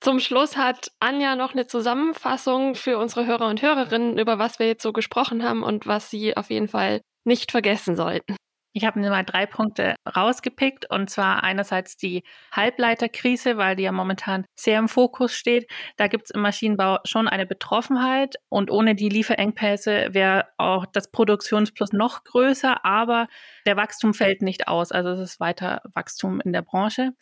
Zum 0.00 0.20
Schluss 0.20 0.56
hat 0.56 0.90
Anja 1.00 1.36
noch 1.36 1.52
eine 1.52 1.66
Zusammenfassung 1.66 2.76
für 2.76 2.96
unsere 2.96 3.26
Hörer 3.26 3.48
und 3.48 3.60
Hörerinnen, 3.60 4.18
über 4.18 4.38
was 4.38 4.58
wir 4.58 4.66
jetzt 4.68 4.82
so 4.82 4.94
gesprochen 4.94 5.42
haben 5.42 5.62
und 5.62 5.86
was 5.86 6.08
sie 6.08 6.34
auf 6.34 6.48
jeden 6.48 6.68
Fall 6.68 7.02
nicht 7.24 7.50
vergessen 7.50 7.94
sollten. 7.94 8.36
Ich 8.76 8.84
habe 8.84 8.98
mir 8.98 9.08
mal 9.08 9.22
drei 9.22 9.46
Punkte 9.46 9.94
rausgepickt 10.16 10.90
und 10.90 11.08
zwar 11.08 11.44
einerseits 11.44 11.96
die 11.96 12.24
Halbleiterkrise, 12.50 13.56
weil 13.56 13.76
die 13.76 13.84
ja 13.84 13.92
momentan 13.92 14.46
sehr 14.56 14.80
im 14.80 14.88
Fokus 14.88 15.32
steht. 15.32 15.70
Da 15.96 16.08
gibt 16.08 16.24
es 16.24 16.30
im 16.32 16.40
Maschinenbau 16.40 16.98
schon 17.04 17.28
eine 17.28 17.46
Betroffenheit 17.46 18.34
und 18.48 18.72
ohne 18.72 18.96
die 18.96 19.08
Lieferengpässe 19.08 20.08
wäre 20.10 20.46
auch 20.58 20.86
das 20.86 21.08
Produktionsplus 21.12 21.92
noch 21.92 22.24
größer, 22.24 22.84
aber 22.84 23.28
der 23.64 23.76
Wachstum 23.76 24.12
fällt 24.12 24.42
nicht 24.42 24.66
aus. 24.66 24.90
Also 24.90 25.10
es 25.10 25.20
ist 25.20 25.38
weiter 25.40 25.80
Wachstum 25.94 26.40
in 26.40 26.52
der 26.52 26.62
Branche. 26.62 27.12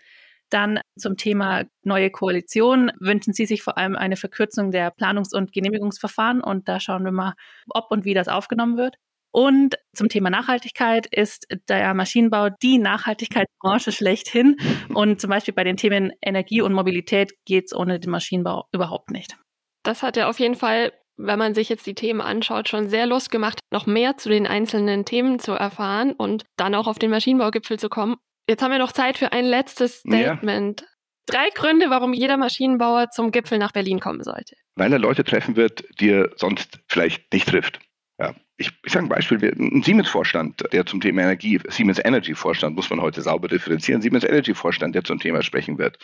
Dann 0.48 0.80
zum 0.98 1.18
Thema 1.18 1.64
neue 1.82 2.10
Koalition 2.10 2.92
wünschen 2.98 3.34
Sie 3.34 3.44
sich 3.44 3.62
vor 3.62 3.76
allem 3.76 3.94
eine 3.96 4.16
Verkürzung 4.16 4.70
der 4.70 4.90
Planungs- 4.90 5.34
und 5.34 5.52
Genehmigungsverfahren 5.52 6.40
und 6.42 6.66
da 6.68 6.80
schauen 6.80 7.04
wir 7.04 7.12
mal, 7.12 7.34
ob 7.68 7.90
und 7.90 8.06
wie 8.06 8.14
das 8.14 8.28
aufgenommen 8.28 8.78
wird. 8.78 8.96
Und 9.32 9.76
zum 9.94 10.08
Thema 10.08 10.30
Nachhaltigkeit 10.30 11.06
ist 11.06 11.46
der 11.68 11.94
Maschinenbau 11.94 12.50
die 12.62 12.78
Nachhaltigkeitsbranche 12.78 13.90
schlechthin. 13.90 14.56
Und 14.94 15.20
zum 15.20 15.30
Beispiel 15.30 15.54
bei 15.54 15.64
den 15.64 15.78
Themen 15.78 16.12
Energie 16.20 16.60
und 16.60 16.74
Mobilität 16.74 17.32
geht 17.46 17.64
es 17.66 17.74
ohne 17.74 17.98
den 17.98 18.10
Maschinenbau 18.10 18.66
überhaupt 18.72 19.10
nicht. 19.10 19.36
Das 19.84 20.02
hat 20.02 20.16
ja 20.16 20.28
auf 20.28 20.38
jeden 20.38 20.54
Fall, 20.54 20.92
wenn 21.16 21.38
man 21.38 21.54
sich 21.54 21.70
jetzt 21.70 21.86
die 21.86 21.94
Themen 21.94 22.20
anschaut, 22.20 22.68
schon 22.68 22.88
sehr 22.88 23.06
Lust 23.06 23.30
gemacht, 23.30 23.58
noch 23.72 23.86
mehr 23.86 24.18
zu 24.18 24.28
den 24.28 24.46
einzelnen 24.46 25.04
Themen 25.06 25.38
zu 25.38 25.52
erfahren 25.52 26.12
und 26.12 26.44
dann 26.56 26.74
auch 26.74 26.86
auf 26.86 26.98
den 26.98 27.10
Maschinenbaugipfel 27.10 27.78
zu 27.78 27.88
kommen. 27.88 28.16
Jetzt 28.48 28.62
haben 28.62 28.70
wir 28.70 28.78
noch 28.78 28.92
Zeit 28.92 29.16
für 29.16 29.32
ein 29.32 29.46
letztes 29.46 30.00
Statement. 30.00 30.82
Ja. 30.82 30.86
Drei 31.26 31.50
Gründe, 31.54 31.88
warum 31.88 32.12
jeder 32.12 32.36
Maschinenbauer 32.36 33.10
zum 33.10 33.30
Gipfel 33.30 33.58
nach 33.58 33.72
Berlin 33.72 34.00
kommen 34.00 34.22
sollte. 34.22 34.56
Weil 34.74 34.92
er 34.92 34.98
Leute 34.98 35.24
treffen 35.24 35.56
wird, 35.56 35.84
die 36.00 36.10
er 36.10 36.30
sonst 36.36 36.80
vielleicht 36.88 37.32
nicht 37.32 37.48
trifft. 37.48 37.78
Ich, 38.58 38.70
ich 38.84 38.92
sage 38.92 39.06
ein 39.06 39.08
Beispiel, 39.08 39.42
ein 39.58 39.82
Siemens-Vorstand, 39.82 40.64
der 40.72 40.84
zum 40.86 41.00
Thema 41.00 41.22
Energie, 41.22 41.58
Siemens 41.68 41.98
Energy-Vorstand, 41.98 42.76
muss 42.76 42.90
man 42.90 43.00
heute 43.00 43.22
sauber 43.22 43.48
differenzieren, 43.48 44.02
Siemens 44.02 44.24
Energy-Vorstand, 44.24 44.94
der 44.94 45.04
zum 45.04 45.18
Thema 45.18 45.42
sprechen 45.42 45.78
wird. 45.78 45.98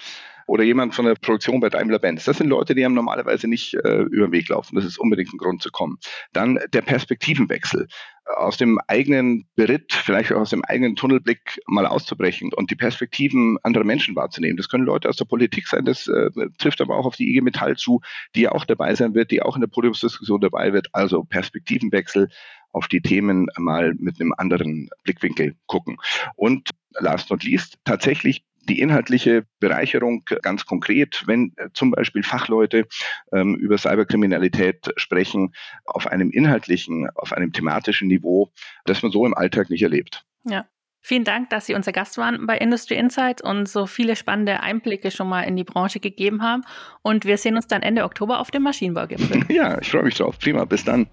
Oder 0.49 0.65
jemand 0.65 0.95
von 0.95 1.05
der 1.05 1.15
Produktion 1.15 1.61
bei 1.61 1.69
Daimler-Benz. 1.69 2.25
Das 2.25 2.39
sind 2.39 2.49
Leute, 2.49 2.75
die 2.75 2.83
haben 2.83 2.95
normalerweise 2.95 3.47
nicht 3.47 3.75
äh, 3.75 4.01
über 4.05 4.29
den 4.29 4.33
Weg 4.33 4.49
laufen. 4.49 4.77
Das 4.77 4.85
ist 4.87 4.99
unbedingt 4.99 5.33
ein 5.33 5.37
Grund 5.37 5.63
zu 5.63 5.71
kommen. 5.71 5.99
Dann 6.33 6.59
der 6.73 6.81
Perspektivenwechsel 6.81 7.87
aus 8.25 8.57
dem 8.57 8.79
eigenen 8.89 9.47
Beritt, 9.57 9.93
vielleicht 9.93 10.33
auch 10.33 10.41
aus 10.41 10.51
dem 10.51 10.65
eigenen 10.65 10.97
Tunnelblick 10.97 11.61
mal 11.67 11.87
auszubrechen 11.87 12.53
und 12.55 12.71
die 12.71 12.77
Perspektiven 12.77 13.59
anderer 13.63 13.85
Menschen 13.85 14.17
wahrzunehmen. 14.17 14.57
Das 14.57 14.71
können 14.71 14.85
Leute 14.85 15.11
aus 15.11 15.17
der 15.17 15.27
Politik 15.27 15.69
sein, 15.69 15.85
das 15.85 16.09
äh, 16.09 16.31
trifft 16.57 16.81
aber 16.81 16.97
auch 16.97 17.05
auf 17.05 17.17
die 17.17 17.29
IG 17.29 17.43
Metall 17.43 17.77
zu, 17.77 18.01
die 18.35 18.43
ja 18.43 18.53
auch 18.53 18.65
dabei 18.65 18.95
sein 18.95 19.15
wird, 19.15 19.31
die 19.31 19.43
auch 19.43 19.55
in 19.55 19.61
der 19.61 19.69
Podiumsdiskussion 19.69 20.41
dabei 20.41 20.73
wird. 20.73 20.89
Also 20.93 21.25
Perspektivenwechsel 21.25 22.29
auf 22.73 22.89
die 22.89 23.03
Themen 23.03 23.49
mal 23.57 23.95
mit 23.99 24.21
einem 24.21 24.35
anderen 24.37 24.89
Blickwinkel 25.05 25.57
gucken. 25.67 25.99
Und 26.37 26.71
last 27.01 27.31
not 27.31 27.45
least 27.45 27.79
tatsächlich 27.85 28.43
die 28.69 28.81
inhaltliche 28.81 29.45
Bereicherung 29.61 30.25
ganz 30.43 30.67
konkret, 30.67 31.25
wenn 31.27 31.53
äh, 31.57 31.69
zum 31.73 31.91
Beispiel 31.91 32.23
Fachleute 32.23 32.87
ähm, 33.33 33.57
über 33.57 33.79
Cyberkriminalität 33.79 34.93
sprechen, 34.97 35.55
auf 35.85 36.07
einem 36.07 36.31
inhaltlichen, 36.31 37.09
auf 37.15 37.33
einem 37.33 37.53
thematischen 37.53 38.09
Niveau, 38.09 38.53
das 38.85 39.03
man 39.03 39.13
so 39.13 39.27
im 39.27 39.35
Alltag 39.35 39.71
nicht 39.71 39.83
erlebt. 39.83 40.25
Ja. 40.45 40.67
Vielen 41.01 41.25
Dank, 41.25 41.49
dass 41.51 41.67
Sie 41.67 41.75
unser 41.75 41.93
Gast 41.93 42.19
waren 42.19 42.47
bei 42.47 42.59
Industry 42.59 42.97
Insights 42.97 43.41
und 43.41 43.69
so 43.69 43.87
viele 43.87 44.17
spannende 44.17 44.61
Einblicke 44.61 45.11
schon 45.11 45.29
mal 45.29 45.43
in 45.43 45.57
die 45.57 45.65
Branche 45.65 46.01
gegeben 46.01 46.43
haben. 46.43 46.65
Und 47.03 47.25
wir 47.25 47.39
sehen 47.39 47.57
uns 47.57 47.67
dann 47.67 47.83
Ende 47.83 48.05
Oktober 48.05 48.41
auf 48.41 48.51
dem 48.51 48.65
Maschinenbaugipfel. 48.65 49.45
Ja, 49.49 49.81
ich 49.81 49.91
freue 49.91 50.03
mich 50.03 50.17
drauf. 50.17 50.39
Prima, 50.39 50.65
bis 50.65 50.85
dann. 50.85 51.09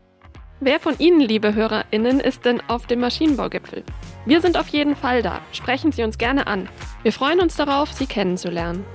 Wer 0.62 0.80
von 0.80 0.98
Ihnen, 1.00 1.20
liebe 1.20 1.54
HörerInnen, 1.54 2.22
ist 2.22 2.46
denn 2.46 2.62
auf 2.70 2.88
dem 2.88 3.02
Maschinenbaugipfel? 3.02 3.84
Wir 4.26 4.39
sind 4.39 4.58
auf 4.58 4.70
jeden 4.70 4.96
Fall 4.96 5.22
da. 5.22 5.41
Sprechen 5.52 5.91
Sie 5.91 6.02
uns 6.02 6.18
gerne 6.18 6.48
an. 6.48 6.70
Wir 7.04 7.12
freuen 7.12 7.41
uns 7.41 7.58
darauf, 7.58 7.91
Sie 7.91 8.06
kennenzulernen. 8.06 8.86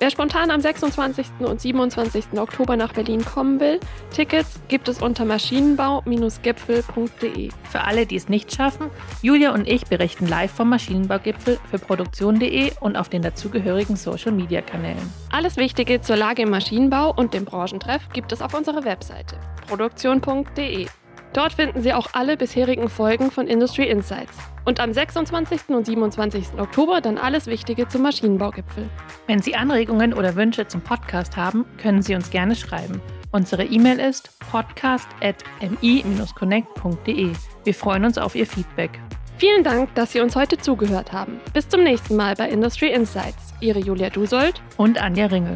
Wer 0.00 0.10
spontan 0.10 0.52
am 0.52 0.60
26. 0.60 1.26
und 1.40 1.60
27. 1.60 2.38
Oktober 2.38 2.76
nach 2.76 2.92
Berlin 2.92 3.24
kommen 3.24 3.58
will, 3.58 3.80
Tickets 4.14 4.60
gibt 4.68 4.86
es 4.88 5.02
unter 5.02 5.24
maschinenbau-gipfel.de. 5.24 7.50
Für 7.68 7.80
alle, 7.80 8.06
die 8.06 8.14
es 8.14 8.28
nicht 8.28 8.54
schaffen, 8.54 8.92
Julia 9.22 9.52
und 9.52 9.66
ich 9.66 9.86
berichten 9.86 10.28
live 10.28 10.52
vom 10.52 10.68
Maschinenbaugipfel 10.68 11.58
für 11.68 11.80
produktion.de 11.80 12.74
und 12.80 12.96
auf 12.96 13.08
den 13.08 13.22
dazugehörigen 13.22 13.96
Social-Media-Kanälen. 13.96 15.12
Alles 15.32 15.56
Wichtige 15.56 16.00
zur 16.00 16.14
Lage 16.14 16.42
im 16.42 16.50
Maschinenbau 16.50 17.12
und 17.12 17.34
dem 17.34 17.44
Branchentreff 17.44 18.08
gibt 18.12 18.30
es 18.30 18.40
auf 18.40 18.54
unserer 18.54 18.84
Webseite 18.84 19.36
produktion.de. 19.66 20.86
Dort 21.32 21.52
finden 21.52 21.82
Sie 21.82 21.92
auch 21.92 22.08
alle 22.12 22.36
bisherigen 22.36 22.88
Folgen 22.88 23.30
von 23.30 23.46
Industry 23.46 23.88
Insights. 23.88 24.36
Und 24.64 24.80
am 24.80 24.92
26. 24.92 25.68
und 25.68 25.86
27. 25.86 26.58
Oktober 26.58 27.00
dann 27.00 27.18
alles 27.18 27.46
Wichtige 27.46 27.88
zum 27.88 28.02
Maschinenbaugipfel. 28.02 28.88
Wenn 29.26 29.40
Sie 29.40 29.54
Anregungen 29.54 30.14
oder 30.14 30.34
Wünsche 30.36 30.66
zum 30.66 30.80
Podcast 30.80 31.36
haben, 31.36 31.64
können 31.80 32.02
Sie 32.02 32.14
uns 32.14 32.30
gerne 32.30 32.54
schreiben. 32.54 33.00
Unsere 33.30 33.64
E-Mail 33.64 34.00
ist 34.00 34.38
podcast.mi-connect.de. 34.50 37.32
Wir 37.64 37.74
freuen 37.74 38.04
uns 38.04 38.18
auf 38.18 38.34
Ihr 38.34 38.46
Feedback. 38.46 38.98
Vielen 39.36 39.62
Dank, 39.62 39.94
dass 39.94 40.12
Sie 40.12 40.20
uns 40.20 40.34
heute 40.34 40.58
zugehört 40.58 41.12
haben. 41.12 41.40
Bis 41.52 41.68
zum 41.68 41.84
nächsten 41.84 42.16
Mal 42.16 42.34
bei 42.34 42.48
Industry 42.48 42.90
Insights. 42.90 43.54
Ihre 43.60 43.78
Julia 43.78 44.10
Dusold 44.10 44.60
und 44.76 45.00
Anja 45.00 45.26
Ringel. 45.26 45.54